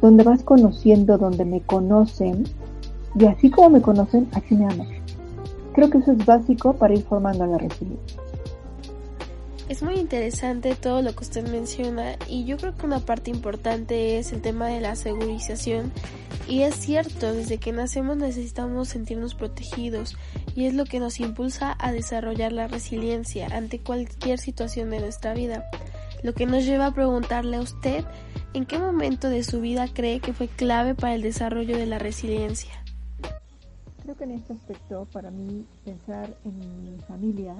donde 0.00 0.24
vas 0.24 0.42
conociendo, 0.42 1.18
donde 1.18 1.44
me 1.44 1.60
conocen, 1.60 2.44
y 3.18 3.26
así 3.26 3.50
como 3.50 3.70
me 3.70 3.82
conocen, 3.82 4.28
así 4.32 4.54
me 4.54 4.64
aman. 4.66 4.88
Creo 5.74 5.90
que 5.90 5.98
eso 5.98 6.12
es 6.12 6.24
básico 6.24 6.74
para 6.74 6.94
ir 6.94 7.02
formando 7.02 7.46
la 7.46 7.58
resiliencia. 7.58 8.20
Es 9.68 9.84
muy 9.84 9.94
interesante 9.94 10.74
todo 10.74 11.00
lo 11.00 11.14
que 11.14 11.22
usted 11.22 11.48
menciona 11.48 12.16
y 12.28 12.44
yo 12.44 12.56
creo 12.56 12.76
que 12.76 12.86
una 12.86 12.98
parte 12.98 13.30
importante 13.30 14.18
es 14.18 14.32
el 14.32 14.40
tema 14.40 14.66
de 14.66 14.80
la 14.80 14.96
segurización 14.96 15.92
y 16.48 16.62
es 16.62 16.74
cierto, 16.74 17.32
desde 17.32 17.58
que 17.58 17.70
nacemos 17.70 18.16
necesitamos 18.16 18.88
sentirnos 18.88 19.36
protegidos 19.36 20.16
y 20.56 20.64
es 20.64 20.74
lo 20.74 20.86
que 20.86 20.98
nos 20.98 21.20
impulsa 21.20 21.76
a 21.78 21.92
desarrollar 21.92 22.50
la 22.50 22.66
resiliencia 22.66 23.46
ante 23.52 23.78
cualquier 23.78 24.40
situación 24.40 24.90
de 24.90 24.98
nuestra 24.98 25.34
vida, 25.34 25.64
lo 26.24 26.34
que 26.34 26.46
nos 26.46 26.64
lleva 26.64 26.86
a 26.86 26.94
preguntarle 26.94 27.58
a 27.58 27.60
usted 27.60 28.04
en 28.52 28.66
qué 28.66 28.78
momento 28.78 29.28
de 29.28 29.44
su 29.44 29.60
vida 29.60 29.86
cree 29.92 30.20
que 30.20 30.32
fue 30.32 30.48
clave 30.48 30.94
para 30.94 31.14
el 31.14 31.22
desarrollo 31.22 31.76
de 31.76 31.86
la 31.86 31.98
resiliencia. 31.98 32.72
Creo 34.02 34.16
que 34.16 34.24
en 34.24 34.32
este 34.32 34.54
aspecto 34.54 35.06
para 35.12 35.30
mí 35.30 35.66
pensar 35.84 36.36
en 36.44 36.84
mi 36.84 36.98
familia 37.02 37.54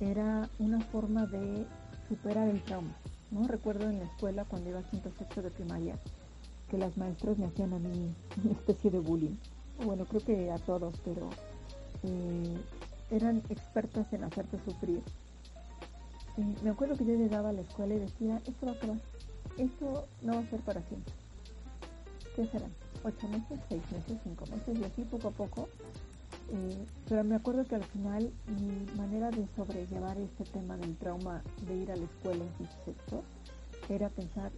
era 0.00 0.48
una 0.58 0.80
forma 0.80 1.26
de 1.26 1.66
superar 2.08 2.48
el 2.48 2.62
trauma. 2.62 2.94
¿no? 3.30 3.48
Recuerdo 3.48 3.88
en 3.88 3.98
la 3.98 4.04
escuela 4.04 4.44
cuando 4.44 4.70
iba 4.70 4.80
a 4.80 4.90
quinto 4.90 5.10
sexto 5.18 5.42
de 5.42 5.50
primaria 5.50 5.96
que 6.70 6.78
las 6.78 6.96
maestras 6.96 7.38
me 7.38 7.46
hacían 7.46 7.72
a 7.72 7.78
mí 7.78 8.14
una 8.44 8.52
especie 8.52 8.90
de 8.90 8.98
bullying. 9.00 9.36
Bueno, 9.84 10.04
creo 10.04 10.24
que 10.24 10.50
a 10.50 10.58
todos, 10.58 10.94
pero 11.04 11.28
eh, 12.02 12.56
eran 13.10 13.42
expertas 13.48 14.12
en 14.12 14.24
hacerte 14.24 14.58
sufrir. 14.64 15.02
me 16.62 16.70
acuerdo 16.70 16.96
que 16.96 17.04
yo 17.04 17.14
llegaba 17.14 17.50
a 17.50 17.52
la 17.52 17.62
escuela 17.62 17.94
y 17.94 17.98
decía, 17.98 18.40
esto 18.46 18.66
va 18.66 18.72
a 18.72 18.74
acabar, 18.74 18.96
esto 19.58 20.06
no 20.22 20.34
va 20.34 20.40
a 20.40 20.50
ser 20.50 20.60
para 20.60 20.82
siempre. 20.82 21.14
¿Qué 22.34 22.46
serán? 22.46 22.72
¿Ocho 23.02 23.28
meses, 23.28 23.60
seis 23.68 23.82
meses, 23.92 24.18
cinco 24.24 24.44
meses? 24.46 24.78
Y 24.78 24.84
así 24.84 25.02
poco 25.02 25.28
a 25.28 25.30
poco 25.30 25.68
eh, 26.52 26.86
pero 27.08 27.24
me 27.24 27.34
acuerdo 27.34 27.64
que 27.64 27.74
al 27.74 27.84
final 27.84 28.32
mi 28.46 28.86
manera 28.96 29.30
de 29.30 29.46
sobrellevar 29.56 30.16
este 30.18 30.44
tema 30.44 30.76
del 30.76 30.96
trauma 30.96 31.42
de 31.66 31.74
ir 31.74 31.90
a 31.90 31.96
la 31.96 32.04
escuela 32.04 32.44
en 32.44 32.68
sexto 32.84 33.24
era 33.88 34.08
pensar, 34.08 34.52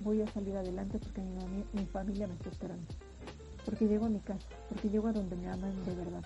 voy 0.00 0.20
a 0.20 0.26
salir 0.32 0.56
adelante 0.56 0.98
porque 0.98 1.22
mi, 1.72 1.86
familia 1.86 2.26
me 2.26 2.34
está 2.34 2.50
esperando, 2.50 2.84
porque 3.64 3.86
llego 3.86 4.06
a 4.06 4.10
mi 4.10 4.20
casa, 4.20 4.46
porque 4.68 4.88
llego 4.90 5.08
a 5.08 5.12
donde 5.12 5.36
me 5.36 5.48
aman 5.48 5.84
de 5.84 5.94
verdad. 5.94 6.22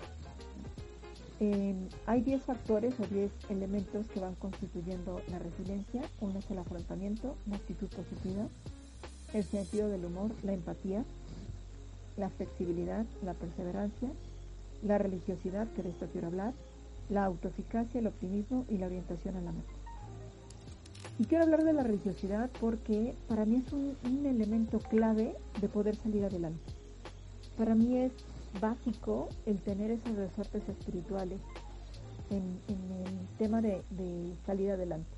Hay 1.39 2.21
10 2.21 2.43
factores 2.43 2.99
o 2.99 3.05
10 3.05 3.31
elementos 3.49 4.07
que 4.07 4.19
van 4.19 4.35
constituyendo 4.35 5.21
la 5.29 5.39
resiliencia. 5.39 6.03
Uno 6.21 6.39
es 6.39 6.49
el 6.49 6.59
afrontamiento, 6.59 7.35
la 7.49 7.57
actitud 7.57 7.87
positiva, 7.87 8.47
el 9.33 9.43
sentido 9.43 9.89
del 9.89 10.05
humor, 10.05 10.31
la 10.43 10.53
empatía, 10.53 11.03
la 12.17 12.29
flexibilidad, 12.29 13.05
la 13.23 13.33
perseverancia, 13.33 14.09
la 14.83 14.97
religiosidad, 14.97 15.67
que 15.73 15.83
de 15.83 15.89
esto 15.89 16.07
quiero 16.11 16.27
hablar, 16.27 16.53
la 17.09 17.25
autoeficacia, 17.25 17.99
el 17.99 18.07
optimismo 18.07 18.65
y 18.69 18.77
la 18.77 18.87
orientación 18.87 19.35
a 19.35 19.41
la 19.41 19.51
meta. 19.51 19.73
Y 21.17 21.25
quiero 21.25 21.45
hablar 21.45 21.63
de 21.63 21.73
la 21.73 21.83
religiosidad 21.83 22.49
porque 22.59 23.13
para 23.27 23.45
mí 23.45 23.63
es 23.65 23.71
un, 23.71 23.95
elemento 24.25 24.79
clave 24.79 25.35
de 25.61 25.69
poder 25.69 25.95
salir 25.95 26.25
adelante. 26.25 26.59
Para 27.57 27.73
mí 27.73 27.97
es 27.97 28.11
básico 28.59 29.29
el 29.45 29.59
tener 29.59 29.91
esos 29.91 30.15
resortes 30.15 30.67
espirituales 30.67 31.39
en, 32.29 32.59
el 32.67 33.37
tema 33.37 33.61
de, 33.61 33.81
salir 34.45 34.71
adelante. 34.71 35.09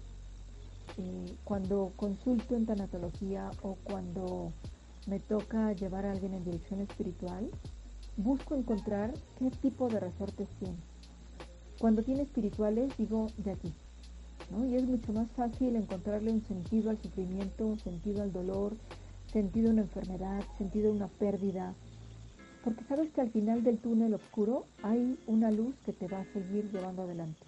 Eh, 0.98 1.36
cuando 1.44 1.91
consulto 1.96 2.56
en 2.56 2.65
tanatología 2.65 3.51
o 3.62 3.75
cuando 3.84 4.51
me 5.06 5.20
toca 5.20 5.72
llevar 5.74 6.06
a 6.06 6.12
alguien 6.12 6.34
en 6.34 6.44
dirección 6.44 6.82
espiritual, 6.82 7.50
busco 8.17 8.56
encontrar 8.56 9.13
qué 9.38 9.51
tipo 9.51 9.88
de 9.88 10.00
resortes 10.00 10.48
tiene. 10.60 10.77
Cuando 11.79 12.01
tiene 12.03 12.24
espirituales, 12.24 12.91
digo 12.98 13.27
de 13.38 13.51
aquí. 13.51 13.74
¿no? 14.50 14.65
Y 14.65 14.75
es 14.75 14.84
mucho 14.84 15.13
más 15.13 15.29
fácil 15.32 15.75
encontrarle 15.75 16.32
un 16.32 16.41
sentido 16.48 16.89
al 16.89 16.98
sufrimiento, 17.01 17.65
un 17.65 17.79
sentido 17.79 18.24
al 18.24 18.34
dolor, 18.34 18.74
sentido 19.32 19.70
a 19.70 19.74
una 19.74 19.82
enfermedad, 19.84 20.44
sentido 20.58 20.89
a 20.89 20.94
una 20.94 21.08
pérdida. 21.08 21.74
Porque 22.68 22.84
sabes 22.84 23.10
que 23.14 23.22
al 23.22 23.32
final 23.32 23.64
del 23.64 23.78
túnel 23.78 24.14
oscuro 24.14 24.66
hay 24.84 25.18
una 25.26 25.52
luz 25.52 25.74
que 25.86 25.94
te 25.94 26.10
va 26.10 26.20
a 26.20 26.34
seguir 26.34 26.70
llevando 26.70 27.04
adelante. 27.04 27.46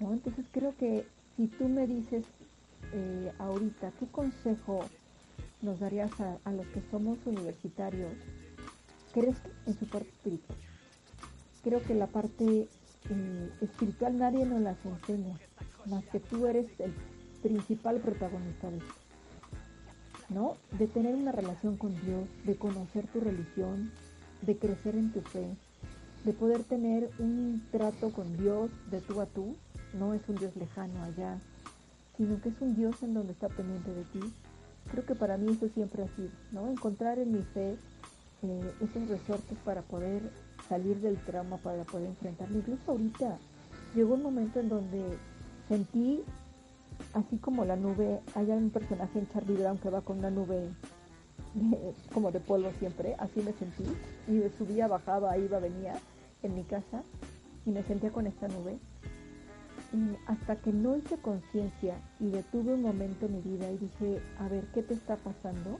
¿no? 0.00 0.12
Entonces 0.12 0.44
creo 0.52 0.76
que 0.76 1.06
si 1.34 1.46
tú 1.46 1.66
me 1.66 1.86
dices 1.86 2.26
eh, 2.92 3.32
ahorita, 3.38 3.90
¿qué 3.98 4.06
consejo 4.08 4.84
nos 5.62 5.80
darías 5.80 6.10
a 6.20 6.52
los 6.52 6.66
que 6.66 6.82
somos 6.90 7.16
universitarios 7.24 8.12
crees 9.14 9.36
en 9.64 9.78
su 9.78 9.86
parte 9.86 10.10
espiritual. 10.10 10.58
Creo 11.64 11.82
que 11.82 11.94
la 11.94 12.06
parte 12.06 12.68
eh, 13.10 13.50
espiritual 13.62 14.18
nadie 14.18 14.44
nos 14.44 14.60
la 14.60 14.76
enseña, 14.84 15.38
más 15.86 16.04
que 16.04 16.20
tú 16.20 16.46
eres 16.46 16.66
el 16.80 16.92
principal 17.42 17.96
protagonista 18.00 18.70
de 18.70 18.76
esto. 18.76 18.94
¿No? 20.28 20.58
De 20.78 20.86
tener 20.86 21.14
una 21.14 21.32
relación 21.32 21.78
con 21.78 21.98
Dios, 22.04 22.28
de 22.44 22.56
conocer 22.56 23.06
tu 23.06 23.20
religión, 23.20 23.90
de 24.42 24.56
crecer 24.56 24.94
en 24.94 25.12
tu 25.12 25.20
fe, 25.20 25.46
de 26.24 26.32
poder 26.32 26.64
tener 26.64 27.10
un 27.18 27.62
trato 27.70 28.10
con 28.10 28.36
Dios 28.36 28.70
de 28.90 29.00
tú 29.00 29.20
a 29.20 29.26
tú, 29.26 29.56
no 29.94 30.14
es 30.14 30.20
un 30.28 30.36
Dios 30.36 30.54
lejano 30.56 31.02
allá, 31.02 31.38
sino 32.16 32.40
que 32.40 32.50
es 32.50 32.60
un 32.60 32.74
Dios 32.74 33.02
en 33.02 33.14
donde 33.14 33.32
está 33.32 33.48
pendiente 33.48 33.92
de 33.92 34.04
ti. 34.04 34.20
Creo 34.90 35.04
que 35.04 35.14
para 35.14 35.36
mí 35.36 35.52
eso 35.52 35.68
siempre 35.68 36.02
ha 36.02 36.16
sido, 36.16 36.30
¿no? 36.52 36.70
Encontrar 36.70 37.18
en 37.18 37.32
mi 37.32 37.42
fe 37.42 37.76
eh, 38.42 38.72
esos 38.80 39.08
resortes 39.08 39.58
para 39.64 39.82
poder 39.82 40.22
salir 40.68 41.00
del 41.00 41.16
trauma, 41.16 41.56
para 41.58 41.84
poder 41.84 42.08
enfrentarlo. 42.08 42.58
Incluso 42.58 42.92
ahorita 42.92 43.38
llegó 43.94 44.14
un 44.14 44.22
momento 44.22 44.60
en 44.60 44.68
donde 44.68 45.02
sentí, 45.68 46.22
así 47.14 47.36
como 47.38 47.64
la 47.64 47.76
nube, 47.76 48.20
hay 48.34 48.50
un 48.50 48.70
personaje 48.70 49.18
en 49.18 49.28
Charlie 49.28 49.56
Brown 49.56 49.78
que 49.78 49.90
va 49.90 50.00
con 50.00 50.18
una 50.18 50.30
nube 50.30 50.68
como 52.12 52.30
de 52.30 52.40
polvo 52.40 52.70
siempre, 52.78 53.14
así 53.18 53.40
me 53.42 53.52
sentí, 53.52 53.84
y 54.26 54.42
subía, 54.58 54.86
bajaba, 54.86 55.36
iba, 55.38 55.58
venía 55.58 55.94
en 56.42 56.54
mi 56.54 56.64
casa 56.64 57.02
y 57.66 57.70
me 57.70 57.82
sentía 57.82 58.10
con 58.10 58.26
esta 58.26 58.48
nube. 58.48 58.78
Y 59.92 60.16
hasta 60.26 60.56
que 60.56 60.70
no 60.70 60.96
hice 60.96 61.16
conciencia 61.16 61.98
y 62.20 62.28
detuve 62.30 62.74
un 62.74 62.82
momento 62.82 63.26
en 63.26 63.36
mi 63.36 63.40
vida 63.40 63.70
y 63.70 63.78
dije, 63.78 64.20
a 64.38 64.48
ver, 64.48 64.64
¿qué 64.74 64.82
te 64.82 64.94
está 64.94 65.16
pasando? 65.16 65.78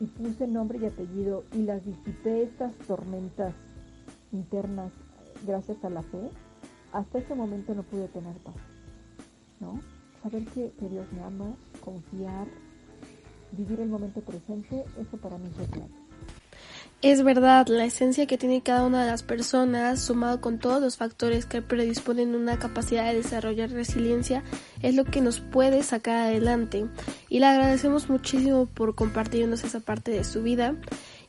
y 0.00 0.06
puse 0.06 0.46
nombre 0.46 0.78
y 0.78 0.86
apellido 0.86 1.44
y 1.52 1.62
las 1.62 1.84
disipé 1.84 2.42
estas 2.42 2.72
tormentas 2.86 3.54
internas 4.32 4.92
gracias 5.46 5.82
a 5.84 5.90
la 5.90 6.02
fe, 6.02 6.30
hasta 6.92 7.18
ese 7.18 7.34
momento 7.34 7.74
no 7.74 7.82
pude 7.82 8.08
tener 8.08 8.36
paz. 8.38 8.54
¿No? 9.60 9.80
Saber 10.22 10.44
que, 10.46 10.72
Dios 10.88 11.06
me 11.12 11.22
ama, 11.22 11.54
confiar, 11.84 12.46
vivir 13.52 13.80
el 13.80 13.88
momento 13.88 14.20
presente, 14.20 14.84
eso 15.00 15.16
para 15.16 15.38
mí 15.38 15.48
es 15.60 15.68
clave. 15.68 15.88
Es 17.00 17.22
verdad, 17.22 17.68
la 17.68 17.84
esencia 17.84 18.26
que 18.26 18.38
tiene 18.38 18.60
cada 18.60 18.84
una 18.84 19.04
de 19.04 19.10
las 19.10 19.22
personas, 19.22 20.00
sumado 20.00 20.40
con 20.40 20.58
todos 20.58 20.82
los 20.82 20.96
factores 20.96 21.46
que 21.46 21.62
predisponen 21.62 22.34
una 22.34 22.58
capacidad 22.58 23.06
de 23.06 23.14
desarrollar 23.14 23.70
resiliencia, 23.70 24.42
es 24.82 24.96
lo 24.96 25.04
que 25.04 25.20
nos 25.20 25.38
puede 25.38 25.84
sacar 25.84 26.26
adelante. 26.26 26.86
Y 27.28 27.38
le 27.38 27.46
agradecemos 27.46 28.10
muchísimo 28.10 28.66
por 28.66 28.96
compartirnos 28.96 29.62
esa 29.62 29.78
parte 29.78 30.10
de 30.10 30.24
su 30.24 30.42
vida. 30.42 30.74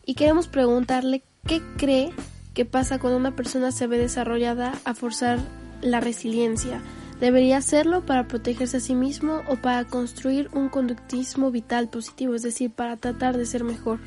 Y 0.07 0.15
queremos 0.15 0.47
preguntarle 0.47 1.21
qué 1.45 1.61
cree 1.77 2.13
que 2.55 2.65
pasa 2.65 2.97
cuando 2.97 3.19
una 3.19 3.35
persona 3.35 3.71
se 3.71 3.85
ve 3.85 3.99
desarrollada 3.99 4.73
a 4.85 4.95
forzar 4.95 5.37
la 5.81 5.99
resiliencia. 5.99 6.81
¿Debería 7.19 7.57
hacerlo 7.57 8.05
para 8.05 8.27
protegerse 8.27 8.77
a 8.77 8.79
sí 8.79 8.95
mismo 8.95 9.41
o 9.49 9.57
para 9.57 9.83
construir 9.83 10.49
un 10.53 10.69
conductismo 10.69 11.51
vital 11.51 11.89
positivo, 11.89 12.33
es 12.33 12.43
decir, 12.43 12.71
para 12.71 12.95
tratar 12.95 13.37
de 13.37 13.45
ser 13.45 13.65
mejor? 13.65 13.99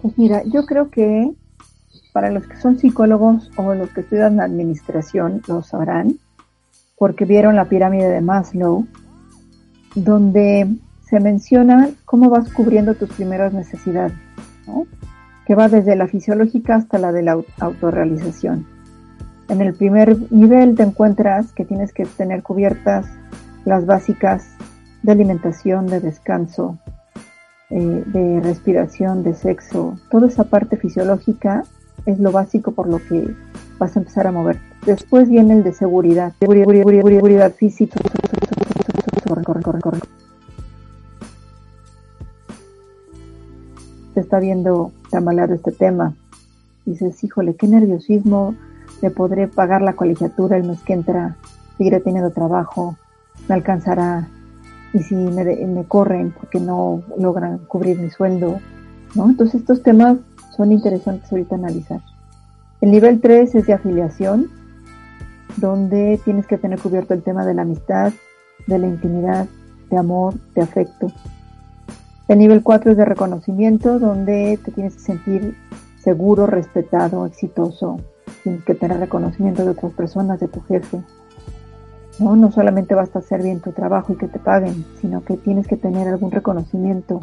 Pues 0.00 0.16
mira, 0.16 0.42
yo 0.44 0.64
creo 0.64 0.90
que 0.90 1.32
para 2.12 2.30
los 2.30 2.46
que 2.46 2.56
son 2.56 2.78
psicólogos 2.78 3.50
o 3.56 3.74
los 3.74 3.90
que 3.90 4.00
estudian 4.00 4.36
la 4.36 4.44
administración 4.44 5.42
lo 5.46 5.62
sabrán, 5.62 6.18
porque 6.96 7.26
vieron 7.26 7.56
la 7.56 7.68
pirámide 7.68 8.08
de 8.08 8.22
Maslow, 8.22 8.86
donde 9.94 10.66
se 11.08 11.20
menciona 11.20 11.90
cómo 12.06 12.30
vas 12.30 12.50
cubriendo 12.52 12.94
tus 12.94 13.10
primeras 13.10 13.52
necesidades, 13.52 14.14
que 15.46 15.54
va 15.54 15.68
desde 15.68 15.94
la 15.94 16.08
fisiológica 16.08 16.76
hasta 16.76 16.98
la 16.98 17.12
de 17.12 17.22
la 17.22 17.38
autorrealización. 17.60 18.77
En 19.48 19.62
el 19.62 19.74
primer 19.74 20.30
nivel 20.30 20.74
te 20.74 20.82
encuentras 20.82 21.52
que 21.52 21.64
tienes 21.64 21.92
que 21.92 22.04
tener 22.04 22.42
cubiertas 22.42 23.06
las 23.64 23.86
básicas 23.86 24.46
de 25.02 25.12
alimentación, 25.12 25.86
de 25.86 26.00
descanso, 26.00 26.78
eh, 27.70 28.02
de 28.06 28.40
respiración, 28.40 29.22
de 29.22 29.34
sexo, 29.34 29.98
toda 30.10 30.28
esa 30.28 30.44
parte 30.44 30.76
fisiológica 30.76 31.64
es 32.06 32.18
lo 32.18 32.32
básico 32.32 32.72
por 32.72 32.88
lo 32.88 32.98
que 32.98 33.34
vas 33.78 33.96
a 33.96 34.00
empezar 34.00 34.26
a 34.26 34.32
mover. 34.32 34.58
Después 34.86 35.28
viene 35.28 35.54
el 35.54 35.62
de 35.62 35.72
seguridad, 35.72 36.32
seguridad 36.40 37.52
física, 37.52 38.00
Se 44.14 44.20
está 44.20 44.40
viendo 44.40 44.92
tamaleado 45.10 45.54
este 45.54 45.72
tema. 45.72 46.14
Dices, 46.86 47.22
híjole, 47.22 47.54
qué 47.54 47.68
nerviosismo, 47.68 48.54
le 49.02 49.10
podré 49.10 49.48
pagar 49.48 49.82
la 49.82 49.94
colegiatura 49.94 50.56
el 50.56 50.64
mes 50.64 50.82
que 50.82 50.92
entra, 50.92 51.36
seguiré 51.76 52.00
teniendo 52.00 52.30
trabajo, 52.30 52.96
me 53.48 53.54
alcanzará, 53.54 54.28
y 54.92 55.00
si 55.00 55.14
me, 55.14 55.44
me 55.44 55.84
corren 55.84 56.32
porque 56.32 56.60
no 56.60 57.02
logran 57.18 57.58
cubrir 57.58 57.98
mi 58.00 58.10
sueldo, 58.10 58.58
¿no? 59.14 59.28
Entonces 59.28 59.60
estos 59.60 59.82
temas 59.82 60.16
son 60.56 60.72
interesantes 60.72 61.30
ahorita 61.30 61.54
analizar. 61.54 62.00
El 62.80 62.90
nivel 62.90 63.20
3 63.20 63.54
es 63.54 63.66
de 63.66 63.72
afiliación, 63.72 64.48
donde 65.56 66.20
tienes 66.24 66.46
que 66.46 66.58
tener 66.58 66.78
cubierto 66.78 67.14
el 67.14 67.22
tema 67.22 67.44
de 67.44 67.54
la 67.54 67.62
amistad, 67.62 68.12
de 68.66 68.78
la 68.78 68.86
intimidad, 68.86 69.46
de 69.90 69.96
amor, 69.96 70.34
de 70.54 70.62
afecto. 70.62 71.10
El 72.28 72.38
nivel 72.38 72.62
4 72.62 72.92
es 72.92 72.96
de 72.96 73.04
reconocimiento, 73.04 73.98
donde 73.98 74.58
te 74.64 74.70
tienes 74.70 74.94
que 74.94 75.00
sentir 75.00 75.56
seguro, 75.98 76.46
respetado, 76.46 77.26
exitoso. 77.26 78.00
Que 78.64 78.74
tener 78.74 78.98
reconocimiento 78.98 79.64
de 79.64 79.70
otras 79.70 79.92
personas, 79.92 80.40
de 80.40 80.48
tu 80.48 80.60
jefe. 80.62 81.00
No, 82.18 82.36
no 82.36 82.50
solamente 82.50 82.94
basta 82.94 83.20
hacer 83.20 83.42
bien 83.42 83.60
tu 83.60 83.72
trabajo 83.72 84.12
y 84.12 84.16
que 84.16 84.26
te 84.26 84.38
paguen, 84.38 84.84
sino 85.00 85.22
que 85.24 85.36
tienes 85.36 85.66
que 85.68 85.76
tener 85.76 86.08
algún 86.08 86.30
reconocimiento 86.30 87.20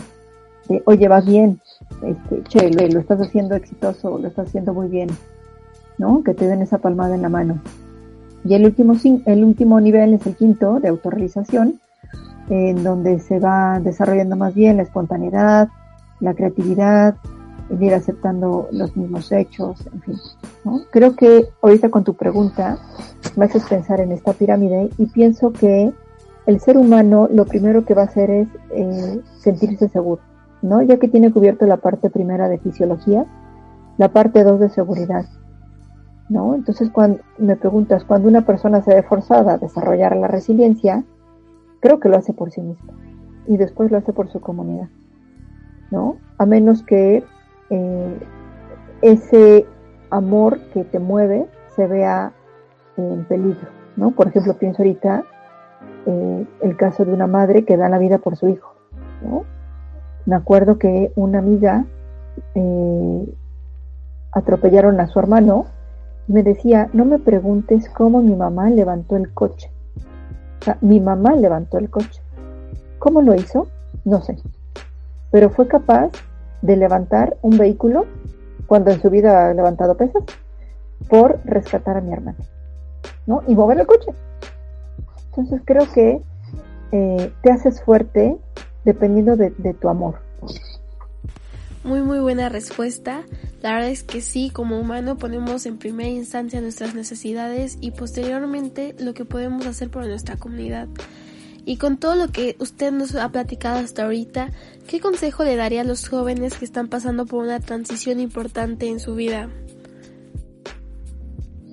de, 0.69 0.81
oye, 0.85 1.07
vas 1.07 1.25
bien, 1.25 1.59
este, 2.01 2.43
che, 2.43 2.69
lo 2.71 2.99
estás 2.99 3.19
haciendo 3.19 3.55
exitoso, 3.55 4.17
lo 4.17 4.27
estás 4.27 4.47
haciendo 4.47 4.73
muy 4.73 4.87
bien, 4.87 5.09
¿no? 5.97 6.23
Que 6.23 6.33
te 6.33 6.47
den 6.47 6.61
esa 6.61 6.77
palmada 6.77 7.15
en 7.15 7.21
la 7.21 7.29
mano. 7.29 7.59
Y 8.43 8.53
el 8.53 8.65
último, 8.65 8.93
el 9.25 9.43
último 9.43 9.79
nivel 9.79 10.13
es 10.13 10.25
el 10.27 10.35
quinto, 10.35 10.79
de 10.79 10.89
autorrealización, 10.89 11.79
en 12.49 12.83
donde 12.83 13.19
se 13.19 13.39
va 13.39 13.79
desarrollando 13.79 14.35
más 14.35 14.53
bien 14.53 14.77
la 14.77 14.83
espontaneidad, 14.83 15.69
la 16.19 16.33
creatividad, 16.33 17.15
ir 17.79 17.93
aceptando 17.93 18.67
los 18.71 18.95
mismos 18.95 19.31
hechos, 19.31 19.85
en 19.91 20.01
fin. 20.01 20.15
Creo 20.89 21.15
que 21.15 21.47
ahorita 21.61 21.89
con 21.89 22.03
tu 22.03 22.15
pregunta 22.15 22.79
me 23.35 23.45
haces 23.45 23.65
pensar 23.65 23.99
en 24.01 24.11
esta 24.11 24.33
pirámide 24.33 24.89
y 24.97 25.05
pienso 25.07 25.51
que 25.51 25.93
el 26.47 26.59
ser 26.59 26.77
humano 26.77 27.27
lo 27.31 27.45
primero 27.45 27.85
que 27.85 27.93
va 27.93 28.03
a 28.03 28.05
hacer 28.05 28.29
es 28.31 28.47
eh, 28.71 29.21
sentirse 29.39 29.89
seguro, 29.89 30.21
¿no? 30.61 30.81
Ya 30.81 30.97
que 30.97 31.07
tiene 31.07 31.31
cubierto 31.31 31.65
la 31.65 31.77
parte 31.77 32.09
primera 32.09 32.49
de 32.49 32.57
fisiología, 32.57 33.25
la 33.97 34.09
parte 34.09 34.43
dos 34.43 34.59
de 34.59 34.69
seguridad, 34.69 35.25
¿no? 36.29 36.55
Entonces, 36.55 36.89
cuando 36.89 37.19
me 37.37 37.55
preguntas, 37.55 38.03
cuando 38.03 38.27
una 38.27 38.45
persona 38.45 38.81
se 38.81 38.93
ve 38.93 39.03
forzada 39.03 39.53
a 39.53 39.57
desarrollar 39.57 40.15
la 40.15 40.27
resiliencia, 40.27 41.03
creo 41.79 41.99
que 41.99 42.09
lo 42.09 42.17
hace 42.17 42.33
por 42.33 42.51
sí 42.51 42.61
misma 42.61 42.93
y 43.47 43.57
después 43.57 43.91
lo 43.91 43.97
hace 43.97 44.13
por 44.13 44.29
su 44.31 44.39
comunidad, 44.39 44.89
¿no? 45.91 46.17
A 46.37 46.45
menos 46.45 46.83
que 46.83 47.23
eh, 47.69 48.19
ese 49.01 49.65
amor 50.09 50.59
que 50.73 50.83
te 50.83 50.99
mueve 50.99 51.47
se 51.75 51.87
vea 51.87 52.31
en 52.97 53.25
peligro, 53.25 53.67
¿no? 53.95 54.11
Por 54.11 54.27
ejemplo, 54.27 54.53
pienso 54.53 54.81
ahorita 54.81 55.23
eh, 56.05 56.45
el 56.61 56.77
caso 56.77 57.05
de 57.05 57.13
una 57.13 57.27
madre 57.27 57.65
que 57.65 57.77
da 57.77 57.89
la 57.89 57.97
vida 57.97 58.17
por 58.17 58.37
su 58.37 58.47
hijo, 58.47 58.73
¿no? 59.21 59.43
Me 60.25 60.35
acuerdo 60.35 60.77
que 60.77 61.11
una 61.15 61.39
amiga 61.39 61.85
eh, 62.55 63.33
atropellaron 64.31 64.99
a 64.99 65.07
su 65.07 65.19
hermano 65.19 65.65
me 66.27 66.41
decía, 66.41 66.89
no 66.93 67.05
me 67.05 67.19
preguntes 67.19 67.89
cómo 67.89 68.21
mi 68.21 68.35
mamá 68.35 68.69
levantó 68.69 69.15
el 69.15 69.33
coche. 69.33 69.71
O 70.61 70.63
sea, 70.63 70.77
mi 70.81 70.99
mamá 70.99 71.35
levantó 71.35 71.77
el 71.77 71.89
coche. 71.89 72.21
¿Cómo 72.97 73.21
lo 73.21 73.35
hizo? 73.35 73.67
No 74.03 74.21
sé. 74.21 74.37
Pero 75.31 75.49
fue 75.49 75.67
capaz 75.67 76.11
de 76.61 76.77
levantar 76.77 77.37
un 77.43 77.57
vehículo 77.57 78.05
cuando 78.67 78.91
en 78.91 79.01
su 79.01 79.09
vida 79.09 79.49
ha 79.49 79.53
levantado 79.53 79.95
pesas 79.95 80.23
por 81.09 81.39
rescatar 81.45 81.97
a 81.97 82.01
mi 82.01 82.13
hermana. 82.13 82.37
¿No? 83.25 83.43
Y 83.47 83.55
mover 83.55 83.79
el 83.79 83.87
coche. 83.87 84.11
Entonces 85.27 85.61
creo 85.65 85.91
que 85.91 86.21
eh, 86.91 87.33
te 87.41 87.51
haces 87.51 87.81
fuerte 87.81 88.37
dependiendo 88.83 89.35
de 89.35 89.73
tu 89.73 89.89
amor. 89.89 90.19
Muy 91.85 92.01
muy 92.01 92.17
buena 92.17 92.49
respuesta. 92.49 93.21
La 93.61 93.73
verdad 93.73 93.89
es 93.89 94.01
que 94.01 94.21
sí, 94.21 94.49
como 94.49 94.79
humano 94.79 95.17
ponemos 95.17 95.67
en 95.67 95.77
primera 95.77 96.09
instancia 96.09 96.59
nuestras 96.59 96.95
necesidades 96.95 97.77
y 97.79 97.91
posteriormente 97.91 98.95
lo 98.97 99.13
que 99.13 99.23
podemos 99.23 99.67
hacer 99.67 99.91
por 99.91 100.07
nuestra 100.07 100.35
comunidad. 100.35 100.87
Y 101.67 101.77
con 101.77 101.97
todo 101.97 102.15
lo 102.15 102.27
que 102.27 102.55
usted 102.59 102.91
nos 102.91 103.15
ha 103.15 103.27
platicado 103.29 103.79
hasta 103.79 104.03
ahorita, 104.03 104.51
¿qué 104.87 104.99
consejo 104.99 105.43
le 105.43 105.55
daría 105.55 105.81
a 105.81 105.83
los 105.83 106.07
jóvenes 106.07 106.57
que 106.57 106.65
están 106.65 106.89
pasando 106.89 107.25
por 107.25 107.43
una 107.43 107.59
transición 107.59 108.19
importante 108.19 108.87
en 108.87 108.99
su 108.99 109.15
vida? 109.15 109.49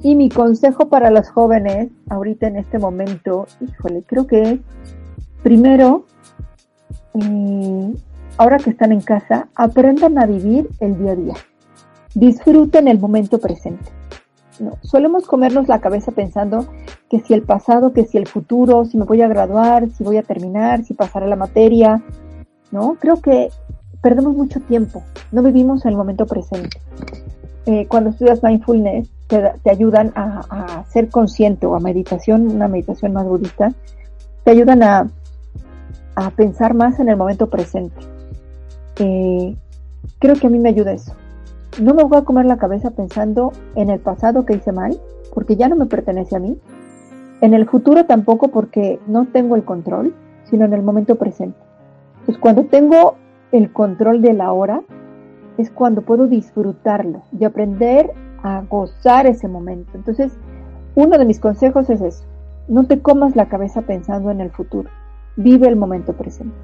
Y 0.03 0.17
mi 0.17 0.31
consejo 0.31 0.89
para 0.89 1.11
los 1.11 1.29
jóvenes, 1.29 1.91
ahorita 2.09 2.47
en 2.47 2.57
este 2.57 2.79
momento, 2.79 3.47
híjole, 3.61 4.03
creo 4.07 4.27
que 4.27 4.43
es, 4.43 4.61
primero, 5.43 6.07
eh, 7.15 7.95
ahora 8.39 8.57
que 8.57 8.71
están 8.71 8.93
en 8.93 9.03
casa, 9.03 9.49
aprendan 9.55 10.19
a 10.19 10.25
vivir 10.25 10.71
el 10.81 10.99
día 10.99 11.13
a 11.13 11.17
día. 11.17 11.35
Disfruten 12.15 12.89
el 12.89 12.99
momento 12.99 13.39
presente. 13.39 13.93
No, 14.61 14.79
solemos 14.83 15.27
comernos 15.27 15.69
la 15.69 15.81
cabeza 15.81 16.13
pensando 16.13 16.67
que 17.09 17.21
si 17.21 17.35
el 17.35 17.43
pasado, 17.43 17.93
que 17.93 18.05
si 18.05 18.19
el 18.19 18.27
futuro, 18.27 18.85
si 18.85 18.97
me 18.97 19.05
voy 19.05 19.23
a 19.23 19.29
graduar, 19.29 19.89
si 19.91 20.05
voy 20.05 20.19
a 20.19 20.23
terminar, 20.23 20.85
si 20.85 20.95
pasará 20.95 21.27
la 21.27 21.37
materia, 21.37 22.03
¿no? 22.71 22.97
Creo 23.01 23.17
que 23.21 23.51
perdemos 24.03 24.37
mucho 24.37 24.61
tiempo, 24.61 25.03
no 25.31 25.43
vivimos 25.43 25.85
en 25.85 25.93
el 25.93 25.97
momento 25.97 26.27
presente. 26.27 26.81
Eh, 27.67 27.87
cuando 27.87 28.11
estudias 28.11 28.43
mindfulness, 28.43 29.09
te, 29.29 29.71
ayudan 29.71 30.13
a, 30.15 30.85
ser 30.89 31.09
consciente 31.09 31.65
o 31.65 31.75
a 31.75 31.81
meditación, 31.81 32.49
una 32.49 32.69
meditación 32.69 33.13
más 33.13 33.25
budista, 33.25 33.73
te 34.45 34.51
ayudan 34.51 34.83
a, 34.83 35.11
a 36.17 36.31
pensar 36.31 36.75
más 36.75 37.01
en 37.01 37.09
el 37.09 37.17
momento 37.17 37.49
presente 37.49 38.13
creo 40.19 40.37
que 40.37 40.47
a 40.47 40.51
mí 40.51 40.59
me 40.59 40.71
ayuda 40.71 40.93
eso. 40.93 41.13
No 41.81 41.95
me 41.95 42.05
voy 42.05 42.19
a 42.19 42.25
comer 42.25 42.45
la 42.45 42.59
cabeza 42.59 42.91
pensando 42.91 43.53
en 43.77 43.89
el 43.89 43.99
pasado 43.99 44.45
que 44.45 44.55
hice 44.55 44.73
mal, 44.73 45.01
porque 45.35 45.57
ya 45.57 45.69
no 45.69 45.77
me 45.77 45.87
pertenece 45.87 46.37
a 46.37 46.39
mí. 46.39 46.59
En 47.41 47.55
el 47.55 47.67
futuro 47.67 48.05
tampoco 48.05 48.49
porque 48.49 49.01
no 49.07 49.27
tengo 49.27 49.57
el 49.57 49.65
control, 49.65 50.15
sino 50.45 50.67
en 50.67 50.75
el 50.75 50.83
momento 50.83 51.17
presente. 51.17 51.59
Pues 52.27 52.37
cuando 52.37 52.65
tengo 52.65 53.17
el 53.53 53.73
control 53.73 54.21
de 54.21 54.35
la 54.35 54.53
hora, 54.53 54.83
es 55.57 55.71
cuando 55.71 56.03
puedo 56.03 56.27
disfrutarlo 56.27 57.23
y 57.39 57.45
aprender 57.45 58.13
a 58.43 58.63
gozar 58.69 59.27
ese 59.27 59.49
momento. 59.49 59.93
Entonces, 59.95 60.33
uno 60.95 61.17
de 61.17 61.25
mis 61.25 61.41
consejos 61.41 61.89
es 61.89 62.01
eso. 62.01 62.25
No 62.69 62.87
te 62.87 63.01
comas 63.01 63.35
la 63.35 63.49
cabeza 63.49 63.83
pensando 63.83 64.31
en 64.31 64.41
el 64.41 64.51
futuro. 64.51 64.91
Vive 65.37 65.69
el 65.69 65.77
momento 65.77 66.13
presente. 66.13 66.55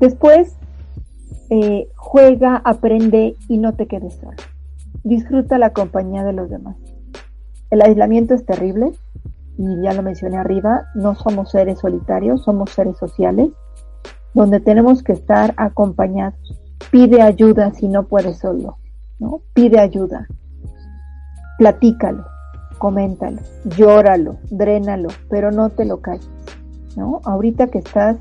Después, 0.00 0.56
eh, 1.50 1.88
juega, 1.96 2.56
aprende 2.64 3.36
y 3.48 3.58
no 3.58 3.74
te 3.74 3.86
quedes 3.86 4.14
solo. 4.14 4.36
Disfruta 5.04 5.58
la 5.58 5.72
compañía 5.72 6.24
de 6.24 6.32
los 6.32 6.50
demás. 6.50 6.76
El 7.70 7.82
aislamiento 7.82 8.34
es 8.34 8.44
terrible 8.44 8.92
y 9.58 9.82
ya 9.82 9.92
lo 9.92 10.02
mencioné 10.02 10.38
arriba, 10.38 10.86
no 10.94 11.14
somos 11.14 11.50
seres 11.50 11.80
solitarios, 11.80 12.42
somos 12.44 12.70
seres 12.70 12.96
sociales, 12.96 13.50
donde 14.34 14.60
tenemos 14.60 15.02
que 15.02 15.12
estar 15.12 15.54
acompañados. 15.56 16.58
Pide 16.90 17.22
ayuda 17.22 17.72
si 17.74 17.88
no 17.88 18.04
puedes 18.04 18.38
solo, 18.38 18.78
¿no? 19.18 19.42
Pide 19.54 19.78
ayuda. 19.78 20.26
Platícalo, 21.58 22.24
coméntalo, 22.78 23.42
llóralo, 23.76 24.38
drénalo, 24.50 25.08
pero 25.28 25.50
no 25.50 25.68
te 25.68 25.84
lo 25.84 26.00
calles, 26.00 26.30
¿no? 26.96 27.20
Ahorita 27.24 27.66
que 27.66 27.78
estás 27.78 28.16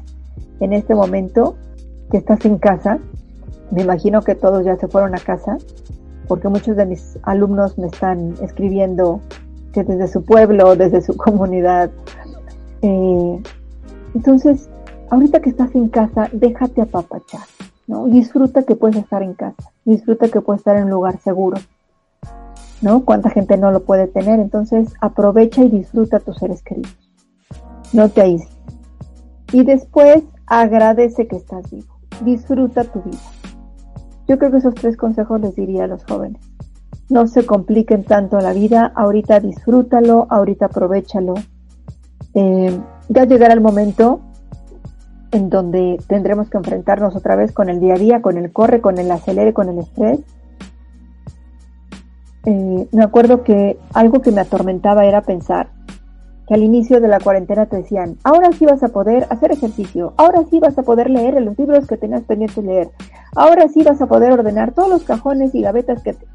en 0.59 0.73
este 0.73 0.93
momento, 0.93 1.55
que 2.09 2.17
estás 2.17 2.43
en 2.45 2.57
casa, 2.57 2.99
me 3.71 3.83
imagino 3.83 4.21
que 4.21 4.35
todos 4.35 4.65
ya 4.65 4.75
se 4.77 4.87
fueron 4.87 5.15
a 5.15 5.19
casa, 5.19 5.57
porque 6.27 6.47
muchos 6.47 6.75
de 6.75 6.85
mis 6.85 7.17
alumnos 7.23 7.77
me 7.77 7.87
están 7.87 8.35
escribiendo 8.41 9.21
que 9.73 9.83
desde 9.83 10.07
su 10.07 10.23
pueblo, 10.23 10.75
desde 10.75 11.01
su 11.01 11.15
comunidad. 11.17 11.91
Eh, 12.81 13.43
entonces, 14.15 14.69
ahorita 15.09 15.39
que 15.41 15.49
estás 15.49 15.73
en 15.75 15.89
casa, 15.89 16.29
déjate 16.31 16.81
apapachar, 16.81 17.45
¿no? 17.87 18.05
Disfruta 18.05 18.63
que 18.63 18.75
puedes 18.75 18.97
estar 18.97 19.21
en 19.21 19.33
casa, 19.33 19.71
disfruta 19.85 20.29
que 20.29 20.41
puedes 20.41 20.61
estar 20.61 20.77
en 20.77 20.85
un 20.85 20.91
lugar 20.91 21.19
seguro, 21.19 21.57
¿no? 22.81 23.05
Cuánta 23.05 23.29
gente 23.29 23.57
no 23.57 23.71
lo 23.71 23.83
puede 23.83 24.07
tener, 24.07 24.39
entonces 24.39 24.93
aprovecha 25.01 25.63
y 25.63 25.69
disfruta 25.69 26.17
a 26.17 26.19
tus 26.21 26.37
seres 26.37 26.63
queridos. 26.63 26.95
No 27.93 28.09
te 28.09 28.21
aísles. 28.21 28.55
Y 29.51 29.63
después 29.63 30.23
agradece 30.45 31.27
que 31.27 31.37
estás 31.37 31.69
vivo. 31.71 31.88
Disfruta 32.21 32.83
tu 32.83 33.01
vida. 33.01 33.17
Yo 34.27 34.37
creo 34.37 34.51
que 34.51 34.57
esos 34.57 34.75
tres 34.75 34.95
consejos 34.97 35.41
les 35.41 35.55
diría 35.55 35.85
a 35.85 35.87
los 35.87 36.03
jóvenes. 36.05 36.41
no 37.09 37.25
se 37.25 37.43
compliquen 37.43 38.03
tanto 38.03 38.39
la 38.39 38.53
vida, 38.53 38.91
ahorita 38.95 39.39
disfrútalo, 39.39 40.27
ahorita 40.29 40.67
aprovechalo. 40.67 41.33
Eh, 42.35 42.79
ya 43.09 43.25
llegará 43.25 43.55
el 43.55 43.61
momento 43.61 44.21
en 45.31 45.49
donde 45.49 45.97
tendremos 46.07 46.49
que 46.49 46.57
enfrentarnos 46.57 47.15
otra 47.15 47.35
vez 47.35 47.51
con 47.51 47.69
el 47.69 47.79
día 47.79 47.95
a 47.95 47.97
día, 47.97 48.21
con 48.21 48.37
el 48.37 48.51
corre, 48.51 48.81
con 48.81 48.99
el 48.99 49.09
acelere, 49.09 49.53
con 49.53 49.69
el 49.69 49.79
estrés. 49.79 50.19
Eh, 52.45 52.87
me 52.91 53.03
acuerdo 53.03 53.43
que 53.43 53.79
algo 53.93 54.21
que 54.21 54.31
me 54.31 54.41
atormentaba 54.41 55.05
era 55.05 55.21
pensar 55.21 55.71
que 56.49 56.55
al 56.55 56.63
inicio 56.63 56.99
de 56.99 57.07
la 57.07 57.19
cuarentena 57.19 57.67
te 57.67 57.77
decían, 57.77 58.17
ahora 58.23 58.51
sí 58.51 58.65
vas 58.65 58.81
a 58.81 58.87
poder 58.87 59.27
hacer 59.29 59.51
ejercicio, 59.51 60.15
ahora 60.17 60.43
sí 60.49 60.59
vas 60.59 60.75
a 60.79 60.81
poder 60.81 61.07
leer 61.07 61.39
los 61.43 61.55
libros 61.59 61.85
que 61.85 61.95
tenías 61.95 62.23
pendientes 62.23 62.65
leer, 62.65 62.89
ahora 63.35 63.67
sí 63.67 63.83
vas 63.83 64.01
a 64.01 64.07
poder 64.07 64.31
ordenar 64.31 64.73
todos 64.73 64.89
los 64.89 65.03
cajones 65.03 65.53
y 65.53 65.61
gavetas 65.61 66.01
que 66.01 66.13
te... 66.13 66.25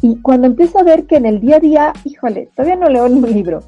Y 0.00 0.22
cuando 0.22 0.46
empiezo 0.46 0.78
a 0.78 0.84
ver 0.84 1.04
que 1.04 1.16
en 1.16 1.26
el 1.26 1.40
día 1.40 1.56
a 1.56 1.60
día, 1.60 1.92
híjole, 2.04 2.48
todavía 2.56 2.76
no 2.76 2.88
leo 2.88 3.10
ni 3.10 3.18
un 3.18 3.30
libro, 3.30 3.60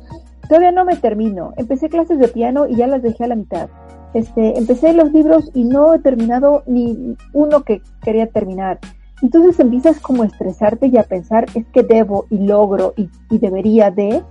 todavía 0.49 0.73
no 0.73 0.87
me 0.87 0.97
termino, 0.97 1.53
empecé 1.59 1.91
clases 1.91 2.19
de 2.19 2.29
piano 2.29 2.67
y 2.67 2.77
ya 2.77 2.87
las 2.87 3.03
dejé 3.03 3.25
a 3.25 3.29
la 3.29 3.37
mitad. 3.37 3.69
Este, 4.15 4.59
empecé 4.59 4.95
los 4.95 5.13
libros 5.13 5.51
y 5.53 5.65
no 5.65 5.93
he 5.93 5.99
terminado 5.99 6.63
ni 6.67 7.15
uno 7.35 7.63
que 7.63 7.83
quería 8.03 8.27
terminar. 8.27 8.79
Entonces 9.21 9.59
empiezas 9.61 10.01
como 10.01 10.23
a 10.23 10.27
estresarte 10.27 10.87
y 10.87 10.97
a 10.97 11.03
pensar, 11.03 11.47
es 11.55 11.67
que 11.67 11.83
debo 11.83 12.27
y 12.31 12.39
logro 12.39 12.95
y, 12.97 13.11
debería 13.39 13.91
de, 13.91 14.23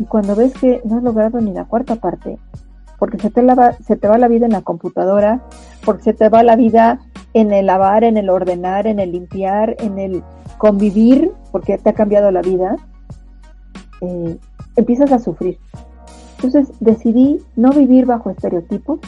y 0.00 0.04
cuando 0.06 0.34
ves 0.34 0.54
que 0.54 0.80
no 0.84 0.96
has 0.96 1.02
logrado 1.02 1.40
ni 1.42 1.52
la 1.52 1.66
cuarta 1.66 1.96
parte, 1.96 2.38
porque 2.98 3.18
se 3.18 3.30
te, 3.30 3.42
se 3.84 3.96
te 3.96 4.08
va 4.08 4.16
la 4.16 4.28
vida 4.28 4.46
en 4.46 4.52
la 4.52 4.62
computadora, 4.62 5.42
porque 5.84 6.04
se 6.04 6.14
te 6.14 6.30
va 6.30 6.42
la 6.42 6.56
vida 6.56 7.00
en 7.34 7.52
el 7.52 7.66
lavar, 7.66 8.02
en 8.02 8.16
el 8.16 8.30
ordenar, 8.30 8.86
en 8.86 8.98
el 8.98 9.12
limpiar, 9.12 9.76
en 9.78 9.98
el 9.98 10.22
convivir, 10.56 11.32
porque 11.52 11.76
te 11.76 11.90
ha 11.90 11.92
cambiado 11.92 12.30
la 12.30 12.40
vida, 12.40 12.76
eh, 14.00 14.38
empiezas 14.76 15.12
a 15.12 15.18
sufrir. 15.18 15.58
Entonces 16.36 16.72
decidí 16.80 17.42
no 17.56 17.70
vivir 17.72 18.06
bajo 18.06 18.30
estereotipos, 18.30 19.00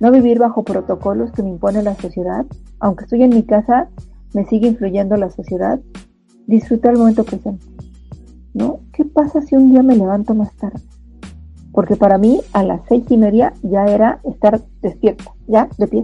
no 0.00 0.10
vivir 0.10 0.38
bajo 0.38 0.64
protocolos 0.64 1.30
que 1.32 1.42
me 1.42 1.50
impone 1.50 1.82
la 1.82 1.94
sociedad, 1.94 2.46
aunque 2.80 3.04
estoy 3.04 3.22
en 3.22 3.30
mi 3.30 3.42
casa, 3.42 3.88
me 4.32 4.46
sigue 4.46 4.68
influyendo 4.68 5.18
la 5.18 5.28
sociedad, 5.28 5.78
disfrutar 6.46 6.92
el 6.92 6.98
momento 6.98 7.22
presente. 7.22 7.71
¿No? 8.54 8.80
¿Qué 8.92 9.04
pasa 9.04 9.42
si 9.42 9.56
un 9.56 9.70
día 9.70 9.82
me 9.82 9.96
levanto 9.96 10.34
más 10.34 10.54
tarde? 10.56 10.80
Porque 11.72 11.96
para 11.96 12.18
mí 12.18 12.40
a 12.52 12.62
las 12.62 12.82
seis 12.88 13.04
y 13.08 13.16
media 13.16 13.54
ya 13.62 13.86
era 13.86 14.20
estar 14.24 14.60
despierta, 14.82 15.32
ya 15.46 15.68
de 15.78 15.88
pie. 15.88 16.02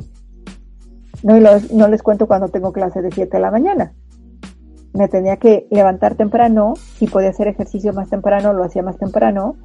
No, 1.23 1.35
no 1.73 1.89
les 1.89 2.03
cuento 2.03 2.27
cuando 2.27 2.49
tengo 2.49 2.73
clase 2.73 3.03
de 3.03 3.11
7 3.11 3.37
de 3.37 3.43
la 3.43 3.51
mañana. 3.51 3.93
Me 4.95 5.09
tenía 5.09 5.37
que 5.37 5.67
levantar 5.71 6.15
temprano, 6.15 6.75
si 6.97 7.07
podía 7.07 7.31
hacer 7.31 7.49
ejercicio 7.49 7.93
más 7.93 8.09
temprano, 8.09 8.53
lo 8.53 8.65
hacía 8.65 8.83
más 8.83 8.99
temprano, 8.99 9.57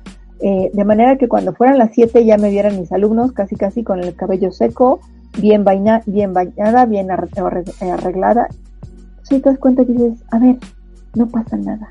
eh, 0.41 0.71
de 0.73 0.83
manera 0.83 1.17
que 1.17 1.27
cuando 1.27 1.53
fueran 1.53 1.77
las 1.77 1.91
7 1.93 2.25
ya 2.25 2.37
me 2.37 2.49
vieran 2.49 2.79
mis 2.79 2.91
alumnos 2.91 3.31
casi 3.31 3.55
casi 3.55 3.83
con 3.83 3.99
el 4.03 4.15
cabello 4.15 4.51
seco, 4.51 4.99
bien, 5.39 5.63
bien 6.05 6.33
bañada, 6.33 6.85
bien 6.85 7.09
arreglada. 7.11 8.47
Si 9.23 9.39
te 9.39 9.49
das 9.49 9.59
cuenta 9.59 9.85
que 9.85 9.93
dices, 9.93 10.23
a 10.31 10.39
ver, 10.39 10.57
no 11.15 11.27
pasa 11.27 11.55
nada. 11.55 11.89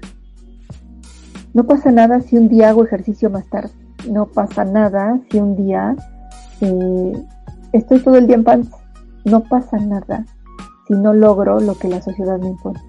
No 1.54 1.64
pasa 1.64 1.90
nada 1.90 2.20
si 2.20 2.36
un 2.36 2.48
día 2.48 2.70
hago 2.70 2.84
ejercicio 2.84 3.30
más 3.30 3.46
tarde. 3.46 3.70
No 4.08 4.26
pasa 4.26 4.64
nada 4.64 5.20
si 5.30 5.38
un 5.38 5.56
día 5.56 5.94
eh, 6.60 7.26
estoy 7.72 8.00
todo 8.00 8.16
el 8.16 8.26
día 8.26 8.36
en 8.36 8.44
pants. 8.44 8.70
No 9.24 9.40
pasa 9.44 9.78
nada 9.78 10.24
si 10.88 10.94
no 10.94 11.12
logro 11.12 11.60
lo 11.60 11.78
que 11.78 11.88
la 11.88 12.02
sociedad 12.02 12.38
me 12.38 12.48
impone. 12.48 12.80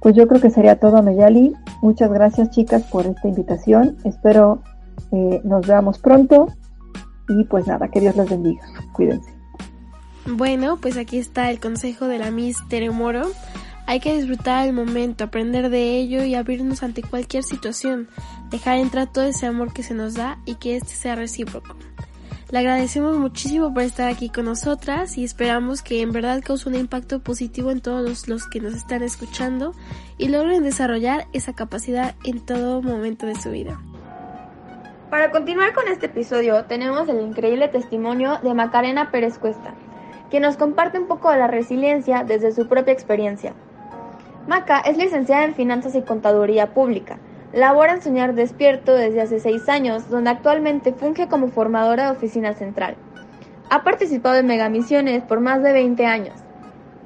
Pues 0.00 0.14
yo 0.14 0.26
creo 0.26 0.40
que 0.40 0.50
sería 0.50 0.78
todo, 0.78 1.02
Meyali. 1.02 1.54
Muchas 1.80 2.12
gracias, 2.12 2.50
chicas, 2.50 2.82
por 2.82 3.06
esta 3.06 3.28
invitación. 3.28 3.96
Espero 4.04 4.62
eh, 5.12 5.40
nos 5.44 5.66
veamos 5.66 5.98
pronto. 5.98 6.48
Y 7.28 7.44
pues 7.44 7.66
nada, 7.66 7.88
que 7.88 8.00
Dios 8.00 8.16
las 8.16 8.28
bendiga. 8.28 8.62
Cuídense. 8.92 9.30
Bueno, 10.26 10.76
pues 10.80 10.96
aquí 10.96 11.18
está 11.18 11.50
el 11.50 11.60
consejo 11.60 12.06
de 12.06 12.18
la 12.18 12.30
Miss 12.30 12.58
Tere 12.68 12.90
Moro. 12.90 13.22
Hay 13.86 14.00
que 14.00 14.16
disfrutar 14.16 14.66
el 14.66 14.72
momento, 14.72 15.24
aprender 15.24 15.68
de 15.68 15.96
ello 15.96 16.22
y 16.22 16.34
abrirnos 16.34 16.82
ante 16.82 17.02
cualquier 17.02 17.42
situación. 17.42 18.08
Dejar 18.50 18.76
entrar 18.76 19.12
todo 19.12 19.24
ese 19.24 19.46
amor 19.46 19.72
que 19.72 19.82
se 19.82 19.94
nos 19.94 20.14
da 20.14 20.38
y 20.44 20.54
que 20.54 20.76
este 20.76 20.94
sea 20.94 21.14
recíproco. 21.14 21.76
Le 22.52 22.58
agradecemos 22.58 23.16
muchísimo 23.16 23.72
por 23.72 23.82
estar 23.82 24.10
aquí 24.10 24.28
con 24.28 24.44
nosotras 24.44 25.16
y 25.16 25.24
esperamos 25.24 25.80
que 25.80 26.02
en 26.02 26.12
verdad 26.12 26.42
cause 26.44 26.68
un 26.68 26.74
impacto 26.74 27.20
positivo 27.20 27.70
en 27.70 27.80
todos 27.80 28.28
los, 28.28 28.46
que 28.46 28.60
nos 28.60 28.74
están 28.74 29.02
escuchando 29.02 29.72
y 30.18 30.28
logren 30.28 30.62
desarrollar 30.62 31.26
esa 31.32 31.54
capacidad 31.54 32.14
en 32.24 32.44
todo 32.44 32.82
momento 32.82 33.24
de 33.24 33.36
su 33.36 33.50
vida. 33.50 33.80
Para 35.08 35.30
continuar 35.30 35.72
con 35.72 35.88
este 35.88 36.06
episodio 36.06 36.66
tenemos 36.66 37.08
el 37.08 37.22
increíble 37.22 37.68
testimonio 37.68 38.38
de 38.42 38.52
Macarena 38.52 39.10
Pérez 39.10 39.38
Cuesta, 39.38 39.72
quien 40.28 40.42
nos 40.42 40.58
comparte 40.58 40.98
un 40.98 41.06
poco 41.06 41.30
de 41.30 41.38
la 41.38 41.46
resiliencia 41.46 42.22
desde 42.22 42.52
su 42.52 42.68
propia 42.68 42.92
experiencia. 42.92 43.54
Maca 44.46 44.80
es 44.80 44.96
licenciada 44.96 45.44
en 45.44 45.54
Finanzas 45.54 45.94
y 45.94 46.02
Contaduría 46.02 46.74
Pública 46.74 47.18
Labora 47.52 47.92
en 47.92 48.00
Soñar 48.00 48.34
Despierto 48.34 48.94
desde 48.94 49.20
hace 49.20 49.38
seis 49.38 49.68
años, 49.68 50.08
donde 50.08 50.30
actualmente 50.30 50.94
funge 50.94 51.28
como 51.28 51.48
formadora 51.48 52.06
de 52.06 52.16
oficina 52.16 52.54
central. 52.54 52.96
Ha 53.68 53.84
participado 53.84 54.36
en 54.36 54.46
megamisiones 54.46 55.22
por 55.22 55.40
más 55.40 55.62
de 55.62 55.74
20 55.74 56.06
años. 56.06 56.34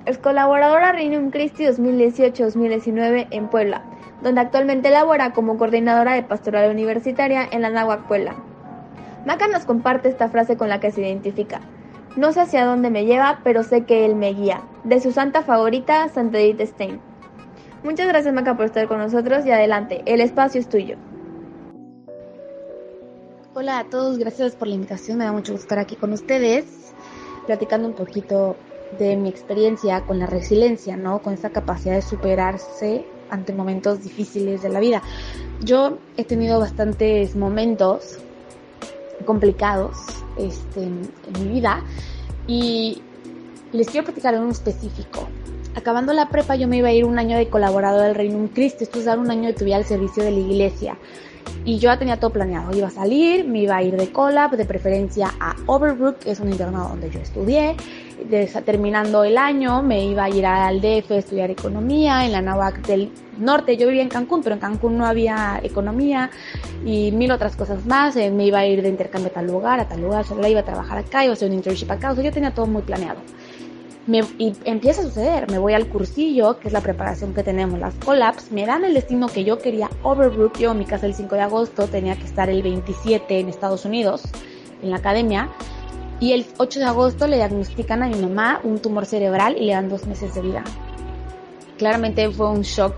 Es 0.05 0.19
colaboradora 0.19 0.93
Reunion 0.93 1.33
Christi 1.33 1.65
2018-2019 1.65 3.27
en 3.33 3.49
Puebla, 3.49 3.83
donde 4.23 4.41
actualmente 4.41 4.91
labora 4.91 5.33
como 5.33 5.59
coordinadora 5.59 6.13
de 6.13 6.23
pastoral 6.23 6.71
universitaria 6.71 7.49
en 7.51 7.63
la 7.63 7.71
Náhuac 7.71 8.07
Puebla. 8.07 8.37
Maca 9.27 9.49
nos 9.49 9.65
comparte 9.65 10.09
esta 10.09 10.29
frase 10.29 10.57
con 10.57 10.69
la 10.69 10.79
que 10.79 10.93
se 10.93 11.01
identifica. 11.01 11.61
No 12.15 12.31
sé 12.31 12.43
hacia 12.43 12.65
dónde 12.65 12.89
me 12.89 13.05
lleva, 13.05 13.41
pero 13.43 13.65
sé 13.65 13.85
que 13.85 14.05
él 14.07 14.15
me 14.15 14.33
guía. 14.33 14.61
De 14.85 15.01
su 15.01 15.11
santa 15.11 15.43
favorita, 15.43 16.09
Santa 16.09 16.39
Edith 16.39 16.61
Stein. 16.61 17.01
Muchas 17.83 18.09
gracias 18.09 18.35
Maca 18.35 18.57
por 18.57 18.67
estar 18.67 18.89
con 18.89 18.99
nosotros 18.99 19.45
y 19.47 19.51
adelante, 19.51 20.03
el 20.07 20.21
espacio 20.21 20.61
es 20.61 20.69
tuyo. 20.69 20.97
Hola 23.55 23.79
a 23.79 23.85
todos, 23.85 24.19
gracias 24.19 24.57
por 24.57 24.69
la 24.69 24.75
invitación, 24.75 25.19
me 25.19 25.25
da 25.25 25.33
mucho 25.33 25.53
gusto 25.53 25.65
estar 25.65 25.79
aquí 25.79 25.95
con 25.95 26.13
ustedes, 26.13 26.93
platicando 27.47 27.87
un 27.89 27.95
poquito 27.95 28.57
de 28.99 29.17
mi 29.17 29.29
experiencia 29.29 30.01
con 30.03 30.19
la 30.19 30.27
resiliencia, 30.27 30.97
¿no? 30.97 31.21
Con 31.21 31.35
esa 31.35 31.51
capacidad 31.51 31.95
de 31.95 32.03
superarse 32.03 33.05
ante 33.31 33.53
momentos 33.53 34.03
difíciles 34.03 34.63
de 34.63 34.69
la 34.69 34.81
vida. 34.81 35.03
Yo 35.61 35.99
he 36.17 36.25
tenido 36.25 36.61
bastantes 36.61 37.37
momentos 37.37 38.19
complicados 39.25 39.97
este, 40.39 40.83
en 40.83 41.11
mi 41.41 41.49
vida 41.49 41.83
y 42.47 43.03
les 43.73 43.89
quiero 43.89 44.05
platicar 44.05 44.35
en 44.35 44.43
un 44.43 44.51
específico 44.51 45.29
acabando 45.77 46.13
la 46.15 46.31
prepa 46.31 46.57
yo 46.57 46.67
me 46.67 46.79
iba 46.79 46.89
a 46.89 46.93
ir 46.93 47.05
un 47.05 47.19
año 47.19 47.37
de 47.37 47.49
colaborador 47.49 48.03
del 48.03 48.15
Reino 48.15 48.39
un 48.39 48.49
Cristo, 48.49 48.83
esto 48.83 48.99
es 48.99 49.05
dar 49.05 49.19
un 49.19 49.31
año 49.31 49.49
de 49.49 49.53
tu 49.53 49.65
vida 49.65 49.77
al 49.77 49.85
servicio 49.85 50.25
de 50.25 50.33
la 50.33 50.39
iglesia. 50.39 50.97
Y 51.65 51.79
yo 51.79 51.91
ya 51.91 51.99
tenía 51.99 52.19
todo 52.19 52.31
planeado, 52.31 52.77
iba 52.77 52.89
a 52.89 52.91
salir, 52.91 53.47
me 53.47 53.61
iba 53.61 53.77
a 53.77 53.83
ir 53.83 53.97
de 53.97 54.11
cola, 54.11 54.49
de 54.49 54.65
preferencia 54.65 55.33
a 55.39 55.55
Overbrook, 55.67 56.19
que 56.19 56.31
es 56.33 56.41
un 56.41 56.51
internado 56.51 56.89
donde 56.89 57.11
yo 57.11 57.21
estudié. 57.21 57.77
terminando 58.65 59.23
el 59.23 59.37
año 59.37 59.83
me 59.83 60.05
iba 60.05 60.25
a 60.25 60.31
ir 60.31 60.47
al 60.47 60.81
DF 60.81 61.11
a 61.11 61.17
estudiar 61.17 61.51
economía, 61.51 62.25
en 62.25 62.33
la 62.33 62.41
NAVAC 62.41 62.85
del 62.87 63.13
norte, 63.39 63.77
yo 63.77 63.87
vivía 63.87 64.03
en 64.03 64.09
Cancún, 64.09 64.43
pero 64.43 64.55
en 64.55 64.61
Cancún 64.61 64.97
no 64.97 65.07
había 65.07 65.61
economía 65.63 66.31
y 66.85 67.13
mil 67.13 67.31
otras 67.31 67.55
cosas 67.55 67.85
más, 67.85 68.17
eh, 68.17 68.31
me 68.31 68.47
iba 68.47 68.61
a 68.61 68.67
ir 68.67 68.83
de 68.83 68.89
intercambio 68.89 69.31
a 69.31 69.35
tal 69.35 69.47
lugar, 69.47 69.79
a 69.79 69.87
tal 69.87 70.01
lugar, 70.01 70.25
solo 70.25 70.47
iba 70.49 70.61
a 70.61 70.65
trabajar 70.65 70.99
acá, 70.99 71.23
iba 71.25 71.33
a 71.33 71.35
hacer 71.35 71.49
un 71.49 71.55
internship 71.55 71.91
acá, 71.91 72.13
o 72.13 72.15
sea, 72.15 72.25
yo 72.25 72.33
tenía 72.33 72.53
todo 72.53 72.67
muy 72.67 72.83
planeado 72.83 73.21
y 74.07 74.55
empieza 74.65 75.01
a 75.01 75.05
suceder, 75.05 75.51
me 75.51 75.59
voy 75.59 75.75
al 75.75 75.89
cursillo, 75.89 76.61
que 76.61 76.69
es 76.69 76.73
la 76.73 76.81
preparación 76.81 77.35
que 77.35 77.43
tenemos, 77.43 77.81
las 77.81 77.95
collabs, 77.95 78.53
me 78.53 78.65
dan 78.65 78.85
el 78.85 78.95
destino 78.95 79.27
que 79.27 79.43
yo 79.43 79.59
quería, 79.59 79.91
Overbrook, 80.03 80.59
yo 80.59 80.73
en 80.73 80.79
mi 80.79 80.85
casa 80.85 81.07
el 81.07 81.15
5 81.15 81.35
de 81.35 81.41
agosto, 81.41 81.89
tenía 81.89 82.17
que 82.17 82.25
estar 82.25 82.49
el 82.49 82.63
27 82.63 83.41
en 83.41 83.49
Estados 83.49 83.85
Unidos, 83.85 84.23
en 84.83 84.91
la 84.91 84.99
academia, 84.99 85.49
y 86.21 86.33
el 86.33 86.47
8 86.57 86.79
de 86.79 86.87
agosto 86.87 87.27
le 87.27 87.37
diagnostican 87.37 88.03
a 88.03 88.09
mi 88.09 88.17
mamá 88.17 88.61
un 88.63 88.79
tumor 88.79 89.07
cerebral 89.07 89.57
y 89.59 89.65
le 89.65 89.73
dan 89.73 89.89
dos 89.89 90.07
meses 90.07 90.35
de 90.35 90.41
vida. 90.41 90.65
Claramente 91.77 92.31
fue 92.31 92.49
un 92.49 92.63
shock 92.63 92.95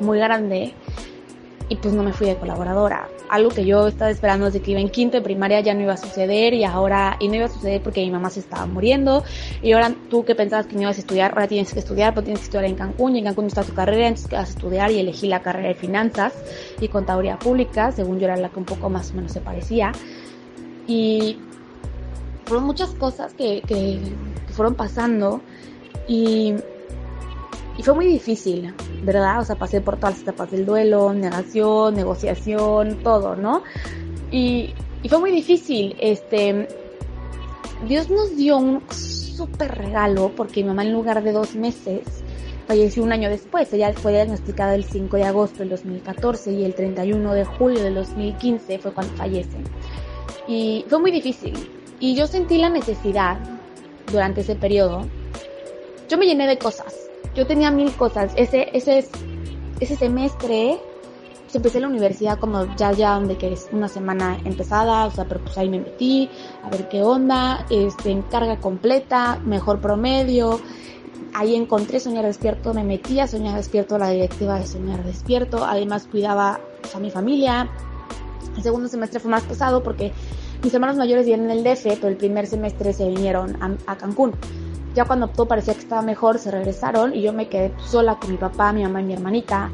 muy 0.00 0.18
grande 0.18 0.74
y 1.68 1.76
pues 1.76 1.94
no 1.94 2.02
me 2.02 2.12
fui 2.12 2.26
de 2.26 2.36
colaboradora. 2.36 3.08
Algo 3.28 3.50
que 3.50 3.64
yo 3.64 3.88
estaba 3.88 4.10
esperando 4.10 4.46
desde 4.46 4.60
que 4.60 4.70
iba 4.70 4.80
en 4.80 4.88
quinto 4.88 5.16
de 5.16 5.22
primaria 5.22 5.60
ya 5.60 5.74
no 5.74 5.82
iba 5.82 5.92
a 5.92 5.96
suceder 5.96 6.54
y 6.54 6.64
ahora, 6.64 7.16
y 7.20 7.28
no 7.28 7.34
iba 7.36 7.46
a 7.46 7.48
suceder 7.48 7.82
porque 7.82 8.00
mi 8.00 8.10
mamá 8.10 8.30
se 8.30 8.40
estaba 8.40 8.66
muriendo 8.66 9.22
y 9.62 9.72
ahora 9.72 9.94
tú 10.10 10.24
que 10.24 10.34
pensabas 10.34 10.66
que 10.66 10.76
no 10.76 10.82
ibas 10.82 10.96
a 10.96 11.00
estudiar, 11.00 11.32
ahora 11.32 11.48
tienes 11.48 11.72
que 11.72 11.78
estudiar, 11.78 12.14
pero 12.14 12.24
tienes 12.24 12.40
que 12.40 12.44
estudiar 12.44 12.64
en 12.64 12.76
Cancún 12.76 13.16
y 13.16 13.18
en 13.18 13.24
Cancún 13.24 13.46
está 13.46 13.64
tu 13.64 13.74
carrera, 13.74 14.08
entonces 14.08 14.30
vas 14.30 14.48
a 14.48 14.52
estudiar 14.52 14.90
y 14.90 14.98
elegí 14.98 15.26
la 15.26 15.42
carrera 15.42 15.68
de 15.68 15.74
finanzas 15.74 16.32
y 16.80 16.88
contaduría 16.88 17.38
pública, 17.38 17.92
según 17.92 18.18
yo 18.18 18.26
era 18.26 18.36
la 18.36 18.48
que 18.48 18.58
un 18.58 18.64
poco 18.64 18.88
más 18.88 19.10
o 19.10 19.14
menos 19.14 19.32
se 19.32 19.40
parecía. 19.40 19.92
Y 20.86 21.38
fueron 22.46 22.64
muchas 22.64 22.90
cosas 22.90 23.34
que, 23.34 23.62
que, 23.62 24.00
que 24.46 24.52
fueron 24.52 24.74
pasando 24.74 25.42
y 26.06 26.54
y 27.78 27.82
fue 27.84 27.94
muy 27.94 28.06
difícil, 28.06 28.74
¿verdad? 29.04 29.40
O 29.40 29.44
sea, 29.44 29.54
pasé 29.54 29.80
por 29.80 29.96
todas 29.96 30.14
las 30.14 30.22
etapas 30.22 30.50
del 30.50 30.66
duelo, 30.66 31.12
negación, 31.12 31.94
negociación, 31.94 32.98
todo, 33.04 33.36
¿no? 33.36 33.62
Y, 34.32 34.74
y 35.04 35.08
fue 35.08 35.20
muy 35.20 35.30
difícil. 35.30 35.96
Este, 36.00 36.66
Dios 37.86 38.10
nos 38.10 38.36
dio 38.36 38.58
un 38.58 38.82
súper 38.90 39.78
regalo 39.78 40.32
porque 40.36 40.62
mi 40.62 40.70
mamá 40.70 40.82
en 40.82 40.92
lugar 40.92 41.22
de 41.22 41.30
dos 41.30 41.54
meses 41.54 42.02
falleció 42.66 43.04
un 43.04 43.12
año 43.12 43.30
después. 43.30 43.72
Ella 43.72 43.92
fue 43.92 44.10
diagnosticada 44.10 44.74
el 44.74 44.82
5 44.82 45.16
de 45.16 45.24
agosto 45.24 45.60
del 45.60 45.68
2014 45.68 46.52
y 46.52 46.64
el 46.64 46.74
31 46.74 47.32
de 47.32 47.44
julio 47.44 47.80
del 47.80 47.94
2015 47.94 48.80
fue 48.80 48.92
cuando 48.92 49.14
fallece. 49.14 49.56
Y 50.48 50.84
fue 50.88 50.98
muy 50.98 51.12
difícil. 51.12 51.54
Y 52.00 52.16
yo 52.16 52.26
sentí 52.26 52.58
la 52.58 52.70
necesidad 52.70 53.38
durante 54.10 54.40
ese 54.40 54.56
periodo. 54.56 55.06
Yo 56.08 56.18
me 56.18 56.26
llené 56.26 56.48
de 56.48 56.58
cosas. 56.58 57.07
Yo 57.38 57.46
tenía 57.46 57.70
mil 57.70 57.92
cosas. 57.92 58.32
Ese, 58.34 58.68
ese, 58.72 59.06
ese 59.78 59.96
semestre 59.96 60.80
pues 61.44 61.54
empecé 61.54 61.78
la 61.78 61.86
universidad 61.86 62.36
como 62.40 62.66
ya 62.74 62.90
ya 62.90 63.14
donde 63.14 63.38
que 63.38 63.52
es 63.52 63.68
una 63.70 63.86
semana 63.86 64.40
empezada, 64.44 65.06
o 65.06 65.12
sea, 65.12 65.24
pero 65.24 65.40
pues 65.42 65.56
ahí 65.56 65.68
me 65.68 65.78
metí, 65.78 66.28
a 66.64 66.68
ver 66.68 66.88
qué 66.88 67.04
onda, 67.04 67.64
este, 67.70 68.10
en 68.10 68.22
carga 68.22 68.56
completa, 68.58 69.40
mejor 69.44 69.80
promedio, 69.80 70.60
ahí 71.32 71.54
encontré 71.54 72.00
Soñar 72.00 72.26
Despierto, 72.26 72.74
me 72.74 72.82
metí 72.82 73.20
a 73.20 73.28
Soñar 73.28 73.54
Despierto, 73.54 73.98
la 73.98 74.10
directiva 74.10 74.58
de 74.58 74.66
Soñar 74.66 75.04
Despierto, 75.04 75.64
además 75.64 76.08
cuidaba 76.10 76.58
pues, 76.82 76.96
a 76.96 76.98
mi 76.98 77.12
familia, 77.12 77.70
el 78.56 78.62
segundo 78.64 78.88
semestre 78.88 79.20
fue 79.20 79.30
más 79.30 79.44
pesado 79.44 79.84
porque 79.84 80.12
mis 80.64 80.74
hermanos 80.74 80.96
mayores 80.96 81.24
vienen 81.24 81.50
en 81.50 81.58
el 81.58 81.64
DF, 81.64 81.84
pero 81.84 82.08
el 82.08 82.16
primer 82.16 82.48
semestre 82.48 82.92
se 82.92 83.08
vinieron 83.08 83.56
a 83.86 83.96
Cancún. 83.96 84.34
Ya 84.98 85.04
cuando 85.04 85.28
todo 85.28 85.46
parecía 85.46 85.74
que 85.74 85.80
estaba 85.82 86.02
mejor, 86.02 86.40
se 86.40 86.50
regresaron 86.50 87.14
y 87.14 87.22
yo 87.22 87.32
me 87.32 87.48
quedé 87.48 87.72
sola 87.86 88.16
con 88.16 88.32
mi 88.32 88.36
papá, 88.36 88.72
mi 88.72 88.82
mamá 88.82 89.00
y 89.00 89.04
mi 89.04 89.12
hermanita 89.12 89.70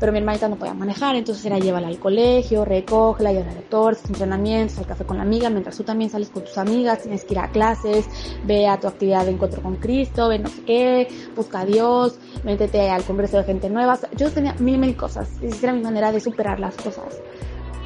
pero 0.00 0.10
mi 0.10 0.18
hermanita 0.18 0.48
no 0.48 0.56
podía 0.56 0.74
manejar, 0.74 1.14
entonces 1.14 1.44
era 1.46 1.60
llévala 1.60 1.86
al 1.86 2.00
colegio, 2.00 2.64
recógela, 2.64 3.32
lleva 3.32 3.50
al 3.50 3.54
doctor, 3.54 3.96
entrenamientos, 4.08 4.78
al 4.78 4.86
café 4.86 5.04
con 5.04 5.18
la 5.18 5.22
amiga, 5.22 5.48
mientras 5.48 5.76
tú 5.76 5.84
también 5.84 6.10
sales 6.10 6.30
con 6.30 6.42
tus 6.42 6.58
amigas, 6.58 7.02
tienes 7.02 7.24
que 7.24 7.34
ir 7.34 7.38
a 7.38 7.50
clases, 7.50 8.06
ve 8.44 8.66
a 8.66 8.80
tu 8.80 8.88
actividad 8.88 9.24
de 9.26 9.32
encuentro 9.32 9.62
con 9.62 9.76
Cristo, 9.76 10.28
ve 10.28 10.40
no 10.40 10.48
sé 10.48 10.62
qué, 10.62 11.08
busca 11.36 11.60
a 11.60 11.64
Dios, 11.64 12.18
métete 12.42 12.90
al 12.90 13.04
congreso 13.04 13.36
de 13.38 13.44
gente 13.44 13.70
nueva. 13.70 13.96
Yo 14.16 14.28
tenía 14.32 14.54
mil, 14.58 14.78
mil 14.78 14.96
cosas, 14.96 15.28
esa 15.40 15.66
era 15.66 15.72
mi 15.72 15.82
manera 15.82 16.10
de 16.10 16.18
superar 16.18 16.58
las 16.58 16.74
cosas. 16.76 17.20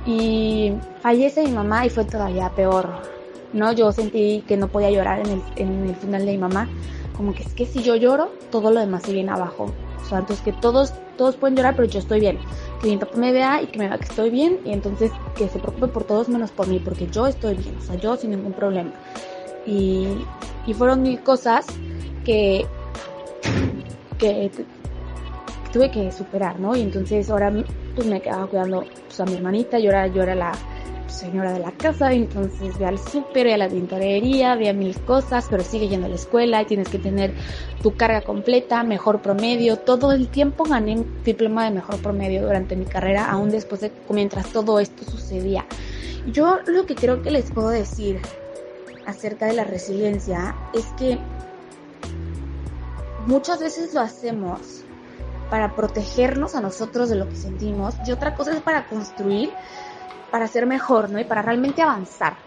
Y 0.06 0.72
fallece 1.00 1.44
mi 1.44 1.52
mamá 1.52 1.84
y 1.84 1.90
fue 1.90 2.06
todavía 2.06 2.50
peor, 2.50 2.88
¿no? 3.52 3.72
Yo 3.72 3.92
sentí 3.92 4.44
que 4.46 4.56
no 4.56 4.68
podía 4.68 4.90
llorar 4.90 5.20
en 5.20 5.32
el, 5.32 5.42
en 5.56 5.88
el 5.88 5.96
final 5.96 6.24
de 6.26 6.32
mi 6.32 6.38
mamá, 6.38 6.68
como 7.16 7.34
que 7.34 7.42
es 7.42 7.54
que 7.54 7.66
si 7.66 7.82
yo 7.82 7.96
lloro, 7.96 8.30
todo 8.50 8.70
lo 8.70 8.80
demás 8.80 9.02
se 9.02 9.12
viene 9.12 9.32
abajo. 9.32 9.72
O 10.00 10.08
sea, 10.08 10.18
entonces 10.18 10.44
que 10.44 10.52
todos 10.52 10.92
todos 11.16 11.36
pueden 11.36 11.56
llorar, 11.56 11.76
pero 11.76 11.88
yo 11.88 11.98
estoy 11.98 12.20
bien. 12.20 12.38
Que 12.80 12.88
mi 12.88 12.96
papá 12.96 13.16
me 13.16 13.32
vea 13.32 13.62
y 13.62 13.66
que 13.66 13.78
me 13.78 13.88
vea 13.88 13.98
que 13.98 14.04
estoy 14.04 14.30
bien 14.30 14.58
y 14.64 14.72
entonces 14.72 15.10
que 15.36 15.48
se 15.48 15.58
preocupe 15.58 15.88
por 15.88 16.04
todos 16.04 16.28
menos 16.28 16.50
por 16.50 16.66
mí, 16.66 16.80
porque 16.80 17.06
yo 17.06 17.26
estoy 17.26 17.54
bien, 17.54 17.76
o 17.76 17.80
sea, 17.80 17.96
yo 17.96 18.16
sin 18.16 18.30
ningún 18.30 18.52
problema. 18.52 18.92
Y, 19.66 20.08
y 20.66 20.74
fueron 20.74 21.02
mil 21.02 21.20
cosas 21.22 21.66
que, 22.24 22.66
que, 24.18 24.50
tuve 25.72 25.90
que 25.90 26.10
superar, 26.12 26.58
¿no? 26.58 26.76
Y 26.76 26.80
entonces 26.80 27.30
ahora 27.30 27.52
pues 27.94 28.06
me 28.06 28.20
quedaba 28.20 28.46
cuidando 28.46 28.84
pues, 29.06 29.20
a 29.20 29.24
mi 29.24 29.34
hermanita, 29.34 29.78
yo 29.78 29.90
era, 29.90 30.06
yo 30.08 30.24
la, 30.24 30.52
señora 31.12 31.52
de 31.52 31.60
la 31.60 31.70
casa, 31.72 32.12
entonces 32.12 32.78
ve 32.78 32.86
al 32.86 32.98
súper, 32.98 33.46
ve 33.46 33.54
a 33.54 33.58
la 33.58 33.68
tintorería, 33.68 34.54
ve 34.56 34.68
a 34.68 34.72
mil 34.72 34.98
cosas, 35.00 35.46
pero 35.48 35.62
sigue 35.62 35.88
yendo 35.88 36.06
a 36.06 36.08
la 36.08 36.16
escuela 36.16 36.62
y 36.62 36.64
tienes 36.64 36.88
que 36.88 36.98
tener 36.98 37.32
tu 37.82 37.94
carga 37.94 38.22
completa, 38.22 38.82
mejor 38.82 39.20
promedio. 39.20 39.78
Todo 39.78 40.12
el 40.12 40.28
tiempo 40.28 40.64
gané 40.64 41.04
diploma 41.24 41.64
de 41.64 41.70
mejor 41.72 41.98
promedio 41.98 42.42
durante 42.42 42.76
mi 42.76 42.84
carrera, 42.84 43.30
aún 43.30 43.50
después 43.50 43.80
de 43.80 43.92
mientras 44.08 44.48
todo 44.48 44.80
esto 44.80 45.04
sucedía. 45.04 45.64
Yo 46.26 46.58
lo 46.66 46.86
que 46.86 46.94
creo 46.94 47.22
que 47.22 47.30
les 47.30 47.50
puedo 47.50 47.68
decir 47.68 48.20
acerca 49.06 49.46
de 49.46 49.54
la 49.54 49.64
resiliencia 49.64 50.54
es 50.72 50.86
que 50.98 51.18
muchas 53.26 53.60
veces 53.60 53.94
lo 53.94 54.00
hacemos 54.00 54.84
para 55.50 55.74
protegernos 55.76 56.54
a 56.54 56.60
nosotros 56.60 57.10
de 57.10 57.16
lo 57.16 57.28
que 57.28 57.36
sentimos 57.36 57.94
y 58.06 58.12
otra 58.12 58.34
cosa 58.34 58.52
es 58.52 58.60
para 58.60 58.86
construir 58.86 59.50
para 60.32 60.48
ser 60.48 60.64
mejor, 60.66 61.10
¿no? 61.10 61.20
Y 61.20 61.24
para 61.24 61.42
realmente 61.42 61.82
avanzar. 61.82 62.38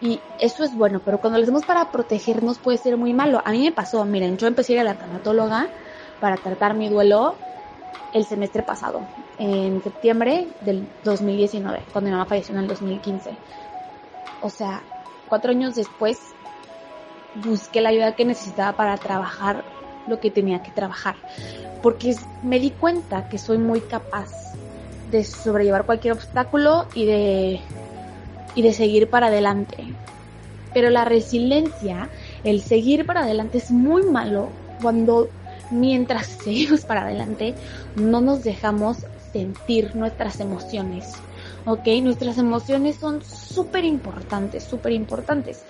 Y 0.00 0.20
eso 0.38 0.62
es 0.62 0.76
bueno, 0.76 1.02
pero 1.04 1.18
cuando 1.18 1.38
lo 1.38 1.42
hacemos 1.42 1.64
para 1.64 1.90
protegernos 1.90 2.60
puede 2.60 2.78
ser 2.78 2.96
muy 2.96 3.12
malo. 3.12 3.42
A 3.44 3.50
mí 3.50 3.64
me 3.64 3.72
pasó, 3.72 4.04
miren, 4.04 4.38
yo 4.38 4.46
empecé 4.46 4.72
a 4.72 4.76
ir 4.76 4.80
a 4.82 4.84
la 4.84 4.94
tanatóloga 4.94 5.68
para 6.20 6.36
tratar 6.36 6.74
mi 6.74 6.88
duelo 6.88 7.36
el 8.12 8.24
semestre 8.24 8.62
pasado, 8.62 9.08
en 9.38 9.82
septiembre 9.82 10.46
del 10.60 10.86
2019, 11.02 11.82
cuando 11.92 12.10
mi 12.10 12.12
mamá 12.12 12.26
falleció 12.26 12.54
en 12.54 12.62
el 12.62 12.68
2015. 12.68 13.36
O 14.40 14.48
sea, 14.48 14.84
cuatro 15.28 15.50
años 15.50 15.74
después 15.74 16.16
busqué 17.34 17.80
la 17.80 17.88
ayuda 17.88 18.14
que 18.14 18.24
necesitaba 18.24 18.76
para 18.76 18.96
trabajar 18.98 19.64
lo 20.06 20.20
que 20.20 20.30
tenía 20.30 20.62
que 20.62 20.70
trabajar, 20.70 21.16
porque 21.82 22.14
me 22.44 22.60
di 22.60 22.70
cuenta 22.70 23.28
que 23.28 23.38
soy 23.38 23.58
muy 23.58 23.80
capaz 23.80 24.59
de 25.10 25.24
sobrellevar 25.24 25.86
cualquier 25.86 26.14
obstáculo 26.14 26.86
y 26.94 27.06
de, 27.06 27.60
y 28.54 28.62
de 28.62 28.72
seguir 28.72 29.08
para 29.08 29.28
adelante. 29.28 29.84
Pero 30.72 30.90
la 30.90 31.04
resiliencia, 31.04 32.08
el 32.44 32.62
seguir 32.62 33.06
para 33.06 33.22
adelante 33.22 33.58
es 33.58 33.70
muy 33.70 34.04
malo 34.04 34.48
cuando 34.80 35.28
mientras 35.70 36.26
seguimos 36.44 36.84
para 36.84 37.02
adelante 37.02 37.54
no 37.96 38.20
nos 38.20 38.44
dejamos 38.44 38.98
sentir 39.32 39.94
nuestras 39.94 40.40
emociones. 40.40 41.14
¿ok? 41.66 41.86
Nuestras 42.02 42.38
emociones 42.38 42.96
son 42.96 43.22
súper 43.22 43.84
importantes, 43.84 44.64
súper 44.64 44.92
importantes. 44.92 45.64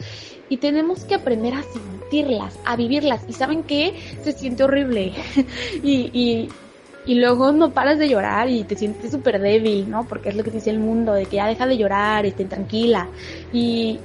Y 0.48 0.57
tenemos 0.57 1.05
que 1.05 1.14
aprender 1.14 1.55
a 1.55 1.62
sentirlas, 1.62 2.59
a 2.64 2.76
vivirlas. 2.76 3.22
Y 3.29 3.33
saben 3.33 3.62
que 3.62 3.94
se 4.22 4.33
siente 4.33 4.64
horrible. 4.64 5.12
y, 5.83 6.11
y, 6.12 6.48
y 7.11 7.16
luego 7.16 7.51
no 7.51 7.73
paras 7.73 7.99
de 7.99 8.09
llorar 8.09 8.49
y 8.49 8.62
te 8.62 8.77
sientes 8.77 9.11
súper 9.11 9.40
débil, 9.40 9.90
¿no? 9.90 10.07
Porque 10.07 10.29
es 10.29 10.37
lo 10.37 10.44
que 10.44 10.53
dice 10.53 10.70
el 10.70 10.79
mundo, 10.79 11.12
de 11.12 11.27
que 11.27 11.38
ya 11.38 11.49
deja 11.49 11.66
de 11.66 11.77
llorar, 11.77 12.25
esté 12.25 12.44
tranquila. 12.44 13.09
Y, 13.53 13.99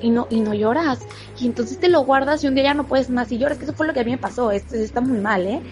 y 0.00 0.10
no, 0.10 0.28
y 0.30 0.38
no 0.38 0.54
lloras. 0.54 1.00
Y 1.40 1.46
entonces 1.46 1.80
te 1.80 1.88
lo 1.88 2.04
guardas 2.04 2.44
y 2.44 2.46
un 2.46 2.54
día 2.54 2.62
ya 2.62 2.74
no 2.74 2.84
puedes 2.84 3.10
más 3.10 3.32
y 3.32 3.38
lloras, 3.38 3.58
que 3.58 3.64
eso 3.64 3.72
fue 3.72 3.88
lo 3.88 3.92
que 3.92 3.98
a 3.98 4.04
mí 4.04 4.12
me 4.12 4.18
pasó, 4.18 4.52
esto 4.52 4.76
está 4.76 5.00
muy 5.00 5.18
mal, 5.18 5.44
¿eh? 5.48 5.62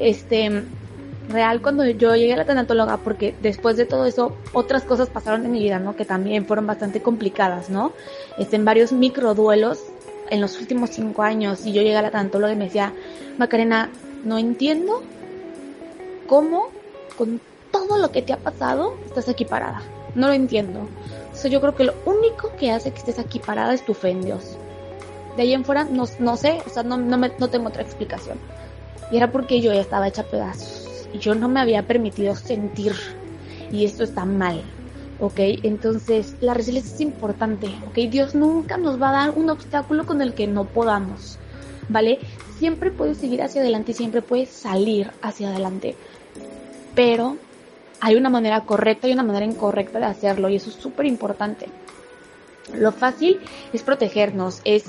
Este, 0.00 0.64
real 1.28 1.62
cuando 1.62 1.86
yo 1.86 2.16
llegué 2.16 2.32
a 2.32 2.38
la 2.38 2.44
tanatóloga, 2.44 2.96
porque 2.96 3.32
después 3.40 3.76
de 3.76 3.84
todo 3.84 4.04
eso, 4.04 4.36
otras 4.52 4.82
cosas 4.82 5.08
pasaron 5.10 5.44
en 5.44 5.52
mi 5.52 5.60
vida, 5.60 5.78
¿no? 5.78 5.94
Que 5.94 6.04
también 6.04 6.44
fueron 6.44 6.66
bastante 6.66 7.00
complicadas, 7.00 7.70
¿no? 7.70 7.92
Este, 8.36 8.56
en 8.56 8.64
varios 8.64 8.90
microduelos 8.90 9.78
en 10.28 10.40
los 10.40 10.58
últimos 10.58 10.90
cinco 10.90 11.22
años, 11.22 11.64
y 11.66 11.72
yo 11.72 11.82
llegué 11.82 11.96
a 11.96 12.02
la 12.02 12.10
tanatóloga 12.10 12.52
y 12.52 12.56
me 12.56 12.64
decía, 12.64 12.92
Macarena, 13.38 13.90
no 14.24 14.38
entiendo 14.38 15.04
cómo 16.30 16.68
con 17.18 17.40
todo 17.72 17.98
lo 17.98 18.12
que 18.12 18.22
te 18.22 18.32
ha 18.32 18.36
pasado 18.36 18.94
estás 19.04 19.28
aquí 19.28 19.44
parada. 19.44 19.82
No 20.14 20.28
lo 20.28 20.32
entiendo. 20.32 20.86
O 21.32 21.36
sea, 21.36 21.50
yo 21.50 21.60
creo 21.60 21.74
que 21.74 21.82
lo 21.82 21.94
único 22.06 22.52
que 22.56 22.70
hace 22.70 22.92
que 22.92 22.98
estés 22.98 23.18
aquí 23.18 23.40
parada 23.40 23.74
es 23.74 23.84
tu 23.84 23.94
fe 23.94 24.10
en 24.10 24.22
Dios. 24.22 24.56
De 25.36 25.42
ahí 25.42 25.52
en 25.52 25.64
fuera, 25.64 25.84
no, 25.84 26.04
no 26.20 26.36
sé, 26.36 26.62
o 26.64 26.70
sea, 26.70 26.84
no, 26.84 26.96
no, 26.96 27.18
me, 27.18 27.32
no 27.36 27.48
tengo 27.48 27.66
otra 27.66 27.82
explicación. 27.82 28.38
Y 29.10 29.16
era 29.16 29.32
porque 29.32 29.60
yo 29.60 29.72
ya 29.72 29.80
estaba 29.80 30.06
hecha 30.06 30.22
pedazos. 30.22 31.08
Y 31.12 31.18
yo 31.18 31.34
no 31.34 31.48
me 31.48 31.58
había 31.58 31.88
permitido 31.88 32.36
sentir. 32.36 32.94
Y 33.72 33.84
esto 33.84 34.04
está 34.04 34.24
mal. 34.24 34.62
¿ok? 35.18 35.38
Entonces, 35.64 36.36
la 36.40 36.54
resiliencia 36.54 36.94
es 36.94 37.00
importante, 37.00 37.66
¿ok? 37.88 38.08
Dios 38.08 38.34
nunca 38.34 38.76
nos 38.76 39.02
va 39.02 39.10
a 39.10 39.26
dar 39.26 39.30
un 39.36 39.50
obstáculo 39.50 40.06
con 40.06 40.22
el 40.22 40.32
que 40.32 40.46
no 40.46 40.64
podamos, 40.64 41.38
¿vale? 41.90 42.20
Siempre 42.58 42.90
puedes 42.90 43.18
seguir 43.18 43.42
hacia 43.42 43.60
adelante 43.60 43.92
y 43.92 43.94
siempre 43.94 44.22
puedes 44.22 44.48
salir 44.48 45.10
hacia 45.20 45.50
adelante 45.50 45.96
pero 46.94 47.36
hay 48.00 48.16
una 48.16 48.30
manera 48.30 48.62
correcta 48.62 49.08
y 49.08 49.12
una 49.12 49.22
manera 49.22 49.44
incorrecta 49.44 49.98
de 49.98 50.06
hacerlo 50.06 50.48
y 50.48 50.56
eso 50.56 50.70
es 50.70 50.76
súper 50.76 51.06
importante. 51.06 51.68
Lo 52.74 52.92
fácil 52.92 53.40
es 53.72 53.82
protegernos, 53.82 54.60
es 54.64 54.84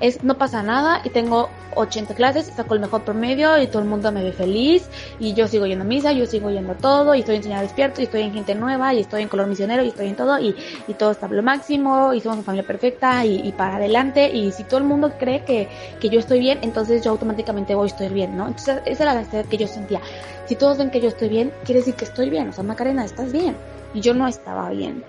es 0.00 0.22
no 0.22 0.36
pasa 0.36 0.62
nada 0.62 1.00
y 1.04 1.10
tengo 1.10 1.48
80 1.76 2.14
clases, 2.14 2.46
saco 2.46 2.74
el 2.74 2.80
mejor 2.80 3.02
promedio 3.02 3.60
y 3.60 3.66
todo 3.66 3.82
el 3.82 3.88
mundo 3.88 4.10
me 4.12 4.22
ve 4.22 4.32
feliz 4.32 4.88
y 5.18 5.34
yo 5.34 5.48
sigo 5.48 5.66
yendo 5.66 5.84
a 5.84 5.86
misa, 5.86 6.12
yo 6.12 6.26
sigo 6.26 6.50
yendo 6.50 6.72
a 6.72 6.76
todo 6.76 7.14
y 7.14 7.20
estoy 7.20 7.36
en 7.36 7.42
despierto 7.42 8.00
y 8.00 8.04
estoy 8.04 8.22
en 8.22 8.32
gente 8.32 8.54
nueva 8.54 8.94
y 8.94 9.00
estoy 9.00 9.22
en 9.22 9.28
color 9.28 9.46
misionero 9.46 9.82
y 9.82 9.88
estoy 9.88 10.08
en 10.08 10.16
todo 10.16 10.38
y, 10.38 10.54
y 10.86 10.94
todo 10.94 11.10
está 11.10 11.28
lo 11.28 11.42
máximo 11.42 12.12
y 12.14 12.20
somos 12.20 12.38
una 12.38 12.44
familia 12.44 12.66
perfecta 12.66 13.24
y, 13.24 13.46
y, 13.46 13.52
para 13.52 13.76
adelante 13.76 14.30
y 14.30 14.52
si 14.52 14.64
todo 14.64 14.78
el 14.78 14.84
mundo 14.84 15.12
cree 15.18 15.44
que, 15.44 15.68
que 16.00 16.08
yo 16.08 16.20
estoy 16.20 16.40
bien, 16.40 16.58
entonces 16.62 17.02
yo 17.02 17.10
automáticamente 17.10 17.74
voy 17.74 17.84
a 17.84 17.92
estar 17.92 18.12
bien, 18.12 18.36
¿no? 18.36 18.46
Entonces 18.48 18.80
esa 18.86 19.02
era 19.04 19.14
la 19.14 19.20
necesidad 19.20 19.46
que 19.46 19.56
yo 19.56 19.66
sentía. 19.66 20.00
Si 20.46 20.56
todos 20.56 20.78
ven 20.78 20.90
que 20.90 21.00
yo 21.00 21.08
estoy 21.08 21.28
bien, 21.28 21.52
quiere 21.64 21.80
decir 21.80 21.94
que 21.94 22.04
estoy 22.04 22.30
bien, 22.30 22.48
o 22.48 22.52
sea, 22.52 22.64
Macarena, 22.64 23.04
estás 23.04 23.32
bien 23.32 23.56
y 23.94 24.00
yo 24.00 24.14
no 24.14 24.28
estaba 24.28 24.70
bien. 24.70 25.04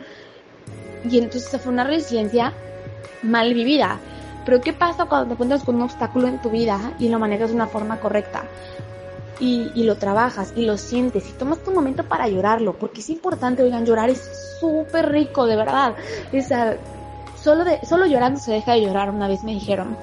Y 1.10 1.20
entonces 1.20 1.62
fue 1.62 1.72
una 1.72 1.84
resiliencia 1.84 2.54
mal 3.22 3.54
vivida 3.54 4.00
pero 4.46 4.62
¿qué 4.62 4.74
pasa 4.74 5.06
cuando 5.06 5.28
te 5.28 5.34
encuentras 5.34 5.64
con 5.64 5.76
un 5.76 5.82
obstáculo 5.82 6.28
en 6.28 6.42
tu 6.42 6.50
vida 6.50 6.94
y 7.00 7.10
lo 7.10 7.20
manejas 7.20 7.50
de 7.50 7.56
una 7.56 7.68
forma 7.68 8.00
correcta? 8.00 8.44
y, 9.40 9.84
lo 9.84 9.96
trabajas 9.96 10.54
y 10.56 10.66
lo 10.66 10.78
sientes 10.78 11.30
y 11.30 11.34
tomas 11.34 11.60
tu 11.64 11.72
momento 11.72 12.04
para 12.04 12.28
llorarlo, 12.28 12.74
porque 12.74 13.02
es 13.02 13.10
importante, 13.10 13.64
oigan, 13.64 13.86
llorar 13.86 14.10
es 14.10 14.58
súper 14.60 15.12
rico, 15.12 15.46
de 15.46 15.56
verdad. 15.56 15.96
Es, 16.32 16.50
solo, 17.42 17.66
solo 17.88 18.06
llorando 18.06 18.40
se 18.40 18.54
deja 18.54 18.74
de 18.74 18.82
llorar, 18.82 19.10
una 19.10 19.28
vez 19.28 19.44
me 19.44 19.52
dijeron. 19.52 19.98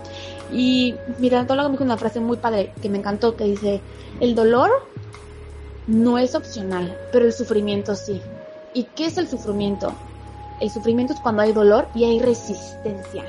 Y 0.52 0.94
mi 1.18 1.30
tanatólogo 1.30 1.68
me 1.68 1.72
dijo 1.74 1.84
una 1.84 1.96
frase 1.96 2.20
muy 2.20 2.36
padre 2.36 2.72
que 2.82 2.88
me 2.88 2.98
encantó, 2.98 3.36
que 3.36 3.44
dice, 3.44 3.80
el 4.20 4.34
dolor 4.34 4.70
no 5.86 6.18
es 6.18 6.34
opcional, 6.34 6.96
pero 7.10 7.24
el 7.24 7.32
sufrimiento 7.32 7.94
sí. 7.94 8.20
¿Y 8.74 8.84
qué 8.84 9.06
es 9.06 9.18
el 9.18 9.28
sufrimiento? 9.28 9.92
El 10.60 10.70
sufrimiento 10.70 11.14
es 11.14 11.20
cuando 11.20 11.42
hay 11.42 11.52
dolor 11.52 11.88
y 11.94 12.04
hay 12.04 12.20
resistencia. 12.20 13.24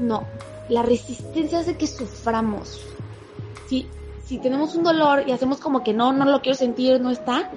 No, 0.00 0.24
la 0.70 0.82
resistencia 0.82 1.58
hace 1.58 1.76
que 1.76 1.86
suframos. 1.86 2.80
Si, 3.68 3.86
si 4.24 4.38
tenemos 4.38 4.74
un 4.74 4.82
dolor 4.82 5.24
y 5.28 5.32
hacemos 5.32 5.60
como 5.60 5.84
que 5.84 5.92
no, 5.92 6.12
no 6.12 6.24
lo 6.24 6.40
quiero 6.40 6.56
sentir, 6.56 7.00
no 7.00 7.10
está, 7.10 7.50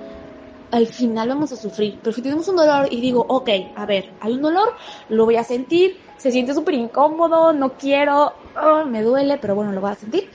al 0.71 0.87
final 0.87 1.29
vamos 1.29 1.53
a 1.53 1.55
sufrir. 1.55 1.99
Pero 2.03 2.13
si 2.13 2.21
tenemos 2.21 2.47
un 2.49 2.57
dolor 2.57 2.91
y 2.91 2.99
digo, 2.99 3.25
ok, 3.29 3.49
a 3.75 3.85
ver, 3.85 4.11
hay 4.19 4.33
un 4.33 4.41
dolor, 4.41 4.73
lo 5.07 5.23
voy 5.23 5.37
a 5.37 5.43
sentir, 5.45 5.97
se 6.17 6.31
siente 6.31 6.53
súper 6.53 6.73
incómodo, 6.73 7.53
no 7.53 7.77
quiero, 7.77 8.33
oh, 8.61 8.83
me 8.85 9.03
duele, 9.03 9.37
pero 9.37 9.55
bueno, 9.55 9.71
lo 9.71 9.79
voy 9.79 9.91
a 9.91 9.95
sentir. 9.95 10.29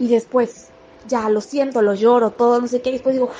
Y 0.00 0.08
después, 0.08 0.70
ya 1.06 1.28
lo 1.28 1.40
siento, 1.40 1.80
lo 1.80 1.94
lloro, 1.94 2.30
todo, 2.30 2.60
no 2.60 2.66
sé 2.66 2.82
qué, 2.82 2.90
y 2.90 2.94
después 2.94 3.14
digo, 3.14 3.30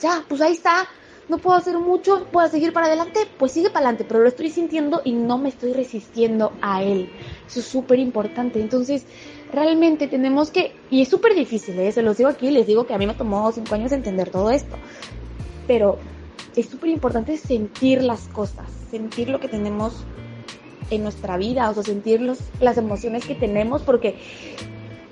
ya, 0.00 0.24
pues 0.28 0.40
ahí 0.40 0.52
está, 0.52 0.88
no 1.30 1.38
puedo 1.38 1.56
hacer 1.56 1.78
mucho, 1.78 2.26
puedo 2.30 2.46
seguir 2.48 2.72
para 2.72 2.86
adelante, 2.86 3.20
pues 3.38 3.52
sigue 3.52 3.70
para 3.70 3.86
adelante, 3.86 4.04
pero 4.06 4.20
lo 4.20 4.28
estoy 4.28 4.50
sintiendo 4.50 5.00
y 5.04 5.12
no 5.12 5.38
me 5.38 5.48
estoy 5.48 5.72
resistiendo 5.72 6.52
a 6.60 6.82
él. 6.82 7.10
Eso 7.46 7.60
es 7.60 7.66
súper 7.66 7.98
importante. 7.98 8.60
Entonces, 8.60 9.06
realmente 9.52 10.08
tenemos 10.08 10.50
que, 10.50 10.74
y 10.90 11.00
es 11.00 11.08
súper 11.08 11.34
difícil, 11.34 11.78
¿eh? 11.78 11.90
se 11.92 12.02
los 12.02 12.18
digo 12.18 12.28
aquí, 12.28 12.50
les 12.50 12.66
digo 12.66 12.86
que 12.86 12.92
a 12.92 12.98
mí 12.98 13.06
me 13.06 13.14
tomó 13.14 13.50
cinco 13.52 13.74
años 13.74 13.92
entender 13.92 14.28
todo 14.30 14.50
esto 14.50 14.76
pero 15.70 15.98
es 16.56 16.68
súper 16.68 16.90
importante 16.90 17.36
sentir 17.36 18.02
las 18.02 18.22
cosas, 18.22 18.66
sentir 18.90 19.28
lo 19.28 19.38
que 19.38 19.46
tenemos 19.46 20.04
en 20.90 21.04
nuestra 21.04 21.36
vida, 21.36 21.70
o 21.70 21.80
sentir 21.84 22.20
las 22.60 22.76
emociones 22.76 23.24
que 23.24 23.36
tenemos, 23.36 23.82
porque 23.82 24.18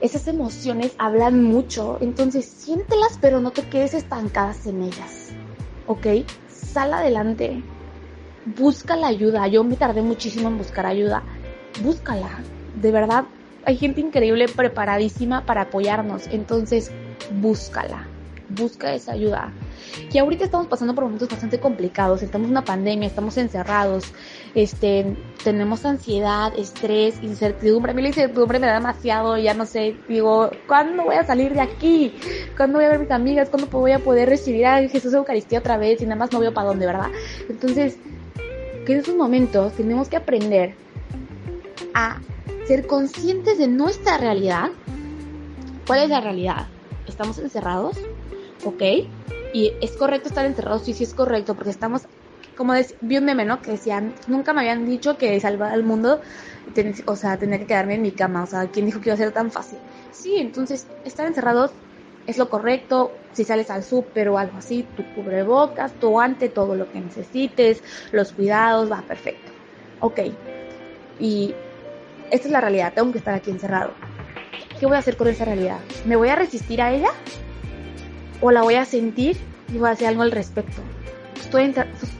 esas 0.00 0.26
emociones 0.26 0.96
hablan 0.98 1.44
mucho, 1.44 1.98
entonces 2.00 2.44
siéntelas, 2.44 3.18
pero 3.20 3.40
no 3.40 3.52
te 3.52 3.62
quedes 3.68 3.94
estancadas 3.94 4.66
en 4.66 4.82
ellas, 4.82 5.30
¿ok? 5.88 6.06
Sal 6.48 6.94
adelante, 6.94 7.62
busca 8.44 8.94
la 8.94 9.08
ayuda, 9.08 9.48
yo 9.48 9.64
me 9.64 9.76
tardé 9.76 10.02
muchísimo 10.02 10.48
en 10.48 10.58
buscar 10.58 10.86
ayuda, 10.86 11.24
búscala, 11.82 12.28
de 12.80 12.92
verdad, 12.92 13.24
hay 13.64 13.76
gente 13.76 14.00
increíble 14.00 14.46
preparadísima 14.46 15.44
para 15.44 15.62
apoyarnos, 15.62 16.28
entonces 16.28 16.92
búscala 17.32 18.06
busca 18.48 18.94
esa 18.94 19.12
ayuda. 19.12 19.52
Y 20.12 20.18
ahorita 20.18 20.44
estamos 20.44 20.66
pasando 20.66 20.94
por 20.94 21.04
momentos 21.04 21.28
bastante 21.28 21.60
complicados, 21.60 22.22
estamos 22.22 22.46
en 22.46 22.52
una 22.52 22.64
pandemia, 22.64 23.06
estamos 23.06 23.36
encerrados, 23.36 24.12
este, 24.54 25.16
tenemos 25.44 25.84
ansiedad, 25.84 26.52
estrés, 26.56 27.22
incertidumbre. 27.22 27.92
A 27.92 27.94
mí 27.94 28.02
la 28.02 28.08
incertidumbre 28.08 28.58
me 28.58 28.66
da 28.66 28.74
demasiado, 28.74 29.36
ya 29.36 29.54
no 29.54 29.66
sé, 29.66 29.96
digo, 30.08 30.50
¿cuándo 30.66 31.04
voy 31.04 31.16
a 31.16 31.24
salir 31.24 31.52
de 31.52 31.60
aquí? 31.60 32.14
¿Cuándo 32.56 32.78
voy 32.78 32.86
a 32.86 32.88
ver 32.88 32.96
a 32.96 33.00
mis 33.00 33.10
amigas? 33.10 33.48
¿Cuándo 33.50 33.68
voy 33.68 33.92
a 33.92 33.98
poder 33.98 34.28
recibir 34.28 34.66
a 34.66 34.88
Jesús 34.88 35.12
Eucaristía 35.14 35.58
otra 35.58 35.76
vez? 35.76 36.00
Y 36.00 36.04
nada 36.04 36.16
más 36.16 36.32
no 36.32 36.40
veo 36.40 36.52
para 36.52 36.68
dónde, 36.68 36.86
¿verdad? 36.86 37.10
Entonces, 37.48 37.98
que 38.86 38.92
en 38.92 39.00
esos 39.00 39.14
momentos 39.14 39.74
tenemos 39.74 40.08
que 40.08 40.16
aprender 40.16 40.74
a 41.94 42.20
ser 42.66 42.86
conscientes 42.86 43.58
de 43.58 43.68
nuestra 43.68 44.18
realidad. 44.18 44.70
¿Cuál 45.86 46.04
es 46.04 46.10
la 46.10 46.20
realidad? 46.20 46.66
¿Estamos 47.06 47.38
encerrados? 47.38 47.96
¿Ok? 48.64 48.82
Y 49.52 49.72
es 49.80 49.96
correcto 49.96 50.28
estar 50.28 50.44
encerrados, 50.44 50.84
sí, 50.84 50.94
sí 50.94 51.04
es 51.04 51.14
correcto, 51.14 51.54
porque 51.54 51.70
estamos, 51.70 52.02
como 52.54 52.74
vi 53.00 53.18
un 53.18 53.24
meme, 53.24 53.44
¿no? 53.44 53.62
Que 53.62 53.72
decían, 53.72 54.14
nunca 54.26 54.52
me 54.52 54.60
habían 54.60 54.84
dicho 54.84 55.16
que 55.16 55.38
salvar 55.40 55.72
al 55.72 55.84
mundo, 55.84 56.20
o 57.06 57.16
sea, 57.16 57.38
tenía 57.38 57.58
que 57.58 57.66
quedarme 57.66 57.94
en 57.94 58.02
mi 58.02 58.12
cama, 58.12 58.42
o 58.42 58.46
sea, 58.46 58.68
¿quién 58.70 58.86
dijo 58.86 59.00
que 59.00 59.08
iba 59.08 59.14
a 59.14 59.18
ser 59.18 59.32
tan 59.32 59.50
fácil? 59.50 59.78
Sí, 60.12 60.36
entonces, 60.38 60.86
estar 61.04 61.26
encerrados 61.26 61.72
es 62.26 62.36
lo 62.36 62.50
correcto, 62.50 63.18
si 63.32 63.44
sales 63.44 63.70
al 63.70 63.84
súper 63.84 64.28
o 64.28 64.36
algo 64.36 64.58
así, 64.58 64.86
tu 64.94 65.02
cubrebocas, 65.14 65.98
tu 65.98 66.10
guante, 66.10 66.50
todo 66.50 66.74
lo 66.74 66.90
que 66.90 67.00
necesites, 67.00 67.82
los 68.12 68.32
cuidados, 68.32 68.92
va 68.92 69.02
perfecto. 69.02 69.52
Ok, 70.00 70.20
y 71.18 71.54
esta 72.30 72.46
es 72.46 72.52
la 72.52 72.60
realidad, 72.60 72.92
tengo 72.94 73.10
que 73.12 73.18
estar 73.18 73.34
aquí 73.34 73.50
encerrado. 73.50 73.94
¿Qué 74.78 74.86
voy 74.86 74.96
a 74.96 74.98
hacer 74.98 75.16
con 75.16 75.28
esa 75.28 75.44
realidad? 75.44 75.80
¿Me 76.04 76.16
voy 76.16 76.28
a 76.28 76.36
resistir 76.36 76.82
a 76.82 76.92
ella? 76.92 77.08
O 78.40 78.50
la 78.50 78.62
voy 78.62 78.74
a 78.74 78.84
sentir 78.84 79.36
y 79.72 79.78
voy 79.78 79.88
a 79.88 79.92
hacer 79.92 80.08
algo 80.08 80.22
al 80.22 80.30
respecto. 80.30 80.82
Estoy, 81.48 81.72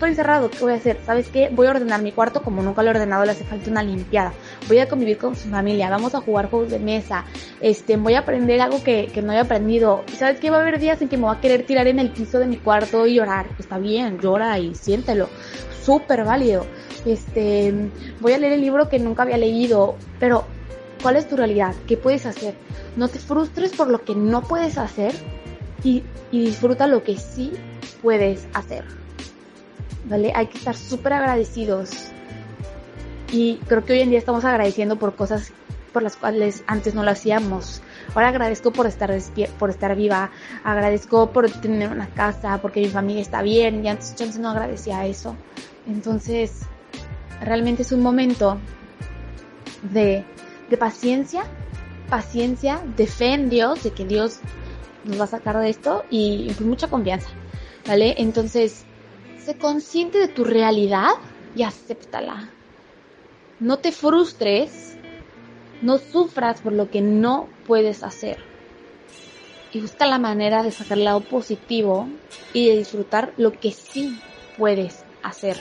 encerrado, 0.08 0.48
¿qué 0.48 0.58
voy 0.60 0.72
a 0.72 0.76
hacer? 0.76 0.98
¿Sabes 1.04 1.28
qué? 1.28 1.50
Voy 1.52 1.66
a 1.66 1.70
ordenar 1.70 2.00
mi 2.00 2.12
cuarto 2.12 2.42
como 2.42 2.62
nunca 2.62 2.82
lo 2.82 2.88
he 2.88 2.94
ordenado, 2.94 3.26
le 3.26 3.32
hace 3.32 3.44
falta 3.44 3.70
una 3.70 3.82
limpiada. 3.82 4.32
Voy 4.68 4.78
a 4.78 4.88
convivir 4.88 5.18
con 5.18 5.36
su 5.36 5.50
familia, 5.50 5.90
vamos 5.90 6.14
a 6.14 6.22
jugar 6.22 6.48
juegos 6.48 6.70
de 6.70 6.78
mesa, 6.78 7.26
este, 7.60 7.98
voy 7.98 8.14
a 8.14 8.20
aprender 8.20 8.58
algo 8.62 8.82
que, 8.82 9.10
que 9.12 9.20
no 9.20 9.34
he 9.34 9.38
aprendido. 9.38 10.02
¿Sabes 10.16 10.40
qué? 10.40 10.48
Va 10.48 10.58
a 10.58 10.60
haber 10.60 10.78
días 10.78 11.02
en 11.02 11.10
que 11.10 11.18
me 11.18 11.24
voy 11.24 11.36
a 11.36 11.40
querer 11.40 11.66
tirar 11.66 11.86
en 11.88 11.98
el 11.98 12.10
piso 12.10 12.38
de 12.38 12.46
mi 12.46 12.56
cuarto 12.56 13.06
y 13.06 13.16
llorar. 13.16 13.48
Está 13.58 13.78
bien, 13.78 14.18
llora 14.18 14.58
y 14.58 14.74
siéntelo. 14.74 15.28
Súper 15.82 16.24
válido. 16.24 16.64
Este, 17.04 17.74
voy 18.20 18.32
a 18.32 18.38
leer 18.38 18.54
el 18.54 18.62
libro 18.62 18.88
que 18.88 18.98
nunca 18.98 19.24
había 19.24 19.36
leído, 19.36 19.96
pero 20.18 20.44
¿cuál 21.02 21.16
es 21.16 21.28
tu 21.28 21.36
realidad? 21.36 21.74
¿Qué 21.86 21.98
puedes 21.98 22.24
hacer? 22.24 22.54
No 22.96 23.08
te 23.08 23.18
frustres 23.18 23.72
por 23.72 23.90
lo 23.90 24.02
que 24.04 24.14
no 24.14 24.42
puedes 24.42 24.78
hacer 24.78 25.12
y, 25.84 26.02
disfruta 26.32 26.86
lo 26.86 27.02
que 27.02 27.16
sí 27.16 27.52
puedes 28.02 28.46
hacer. 28.54 28.84
¿Vale? 30.04 30.32
Hay 30.34 30.46
que 30.46 30.58
estar 30.58 30.76
súper 30.76 31.12
agradecidos. 31.12 31.90
Y 33.32 33.56
creo 33.66 33.84
que 33.84 33.92
hoy 33.92 34.00
en 34.00 34.10
día 34.10 34.18
estamos 34.18 34.44
agradeciendo 34.44 34.96
por 34.96 35.14
cosas 35.14 35.52
por 35.92 36.02
las 36.02 36.16
cuales 36.16 36.64
antes 36.66 36.94
no 36.94 37.02
lo 37.02 37.10
hacíamos. 37.10 37.82
Ahora 38.14 38.28
agradezco 38.28 38.72
por 38.72 38.86
estar 38.86 39.10
por 39.58 39.70
estar 39.70 39.94
viva, 39.96 40.30
agradezco 40.64 41.30
por 41.30 41.50
tener 41.50 41.90
una 41.90 42.08
casa, 42.08 42.58
porque 42.60 42.80
mi 42.80 42.88
familia 42.88 43.22
está 43.22 43.42
bien, 43.42 43.84
y 43.84 43.88
antes 43.88 44.38
no 44.38 44.50
agradecía 44.50 45.06
eso. 45.06 45.34
Entonces, 45.86 46.62
realmente 47.40 47.82
es 47.82 47.92
un 47.92 48.02
momento 48.02 48.58
de, 49.92 50.24
de 50.70 50.76
paciencia, 50.76 51.44
paciencia, 52.08 52.80
de 52.96 53.06
fe 53.06 53.36
Dios, 53.48 53.82
de 53.82 53.90
que 53.90 54.04
Dios 54.04 54.40
nos 55.04 55.20
va 55.20 55.24
a 55.24 55.28
sacar 55.28 55.58
de 55.58 55.70
esto 55.70 56.04
y 56.10 56.52
con 56.54 56.68
mucha 56.68 56.88
confianza, 56.88 57.30
¿vale? 57.86 58.14
Entonces, 58.18 58.84
sé 59.38 59.56
consciente 59.56 60.18
de 60.18 60.28
tu 60.28 60.44
realidad 60.44 61.10
y 61.56 61.62
acéptala. 61.62 62.50
No 63.60 63.78
te 63.78 63.92
frustres, 63.92 64.96
no 65.82 65.98
sufras 65.98 66.60
por 66.60 66.72
lo 66.72 66.90
que 66.90 67.00
no 67.00 67.48
puedes 67.66 68.02
hacer. 68.02 68.38
Y 69.72 69.80
busca 69.80 70.06
la 70.06 70.18
manera 70.18 70.62
de 70.62 70.70
sacar 70.70 70.98
el 70.98 71.04
lado 71.04 71.20
positivo 71.20 72.08
y 72.52 72.68
de 72.68 72.76
disfrutar 72.76 73.32
lo 73.36 73.52
que 73.52 73.72
sí 73.72 74.18
puedes 74.56 75.04
hacer. 75.22 75.58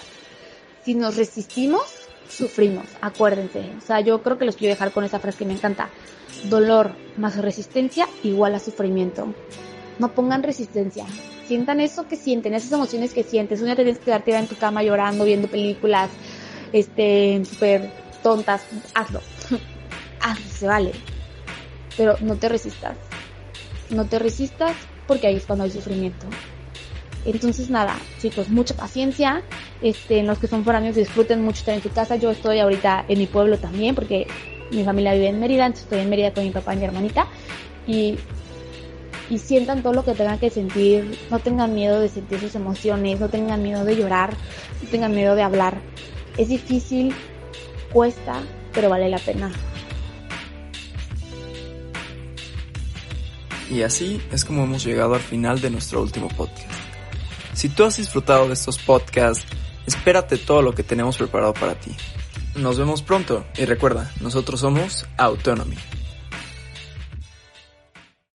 Si 0.83 0.95
nos 0.95 1.17
resistimos, 1.17 2.06
sufrimos, 2.29 2.85
acuérdense. 3.01 3.71
O 3.77 3.81
sea, 3.81 3.99
yo 4.01 4.21
creo 4.21 4.37
que 4.37 4.45
los 4.45 4.55
quiero 4.55 4.73
dejar 4.73 4.91
con 4.91 5.03
esa 5.03 5.19
frase 5.19 5.39
que 5.39 5.45
me 5.45 5.53
encanta 5.53 5.89
dolor 6.49 6.91
más 7.17 7.37
resistencia 7.37 8.07
igual 8.23 8.55
a 8.55 8.59
sufrimiento. 8.59 9.33
No 9.99 10.13
pongan 10.13 10.43
resistencia. 10.43 11.05
Sientan 11.47 11.79
eso 11.79 12.07
que 12.07 12.15
sienten, 12.15 12.53
esas 12.53 12.71
emociones 12.71 13.13
que 13.13 13.23
sientes. 13.23 13.61
Una 13.61 13.75
tienes 13.75 13.99
que 13.99 14.05
quedarte 14.05 14.35
en 14.35 14.47
tu 14.47 14.55
cama 14.55 14.83
llorando, 14.83 15.25
viendo 15.25 15.47
películas, 15.47 16.09
este, 16.73 17.43
súper 17.45 17.91
tontas. 18.21 18.63
Hazlo. 18.93 19.21
Hazlo, 20.21 20.49
se 20.49 20.67
vale. 20.67 20.91
Pero 21.95 22.17
no 22.21 22.35
te 22.35 22.49
resistas. 22.49 22.97
No 23.89 24.05
te 24.05 24.19
resistas 24.19 24.75
porque 25.07 25.27
ahí 25.27 25.37
es 25.37 25.45
cuando 25.45 25.63
hay 25.63 25.71
sufrimiento. 25.71 26.27
Entonces 27.27 27.69
nada, 27.69 27.97
chicos, 28.21 28.49
mucha 28.49 28.73
paciencia. 28.73 29.43
Este, 29.81 30.23
los 30.23 30.39
que 30.39 30.47
son 30.47 30.63
foráneos 30.63 30.95
disfruten 30.95 31.41
mucho 31.41 31.59
estar 31.59 31.75
en 31.75 31.83
su 31.83 31.89
casa. 31.89 32.15
Yo 32.15 32.31
estoy 32.31 32.59
ahorita 32.59 33.03
en 33.07 33.19
mi 33.19 33.27
pueblo 33.27 33.57
también 33.57 33.95
porque 33.95 34.27
mi 34.71 34.83
familia 34.83 35.13
vive 35.13 35.27
en 35.27 35.39
Mérida, 35.39 35.65
entonces 35.65 35.83
estoy 35.83 35.99
en 35.99 36.09
Mérida 36.09 36.33
con 36.33 36.45
mi 36.45 36.51
papá 36.51 36.73
y 36.73 36.77
mi 36.77 36.85
hermanita. 36.85 37.27
Y, 37.85 38.17
y 39.29 39.37
sientan 39.39 39.83
todo 39.83 39.91
lo 39.91 40.05
que 40.05 40.13
tengan 40.13 40.39
que 40.39 40.49
sentir, 40.49 41.19
no 41.29 41.39
tengan 41.39 41.75
miedo 41.75 41.99
de 41.99 42.07
sentir 42.07 42.39
sus 42.39 42.55
emociones, 42.55 43.19
no 43.19 43.27
tengan 43.27 43.61
miedo 43.61 43.83
de 43.83 43.97
llorar, 43.97 44.33
no 44.81 44.89
tengan 44.89 45.13
miedo 45.13 45.35
de 45.35 45.43
hablar. 45.43 45.81
Es 46.37 46.47
difícil, 46.47 47.13
cuesta, 47.91 48.41
pero 48.73 48.89
vale 48.89 49.09
la 49.09 49.19
pena. 49.19 49.51
Y 53.69 53.81
así 53.81 54.21
es 54.31 54.45
como 54.45 54.63
hemos 54.63 54.85
llegado 54.85 55.13
al 55.15 55.19
final 55.19 55.59
de 55.59 55.71
nuestro 55.71 56.01
último 56.01 56.29
podcast. 56.29 56.76
Si 57.57 57.69
tú 57.69 57.85
has 57.85 57.97
disfrutado 57.97 58.47
de 58.47 58.53
estos 58.53 58.77
podcasts, 58.77 59.43
espérate 59.87 60.37
todo 60.37 60.61
lo 60.61 60.75
que 60.75 60.83
tenemos 60.83 61.17
preparado 61.17 61.55
para 61.55 61.73
ti. 61.73 61.89
Nos 62.53 62.77
vemos 62.77 63.01
pronto 63.01 63.47
y 63.57 63.65
recuerda, 63.65 64.11
nosotros 64.21 64.59
somos 64.59 65.07
Autonomy. 65.17 65.75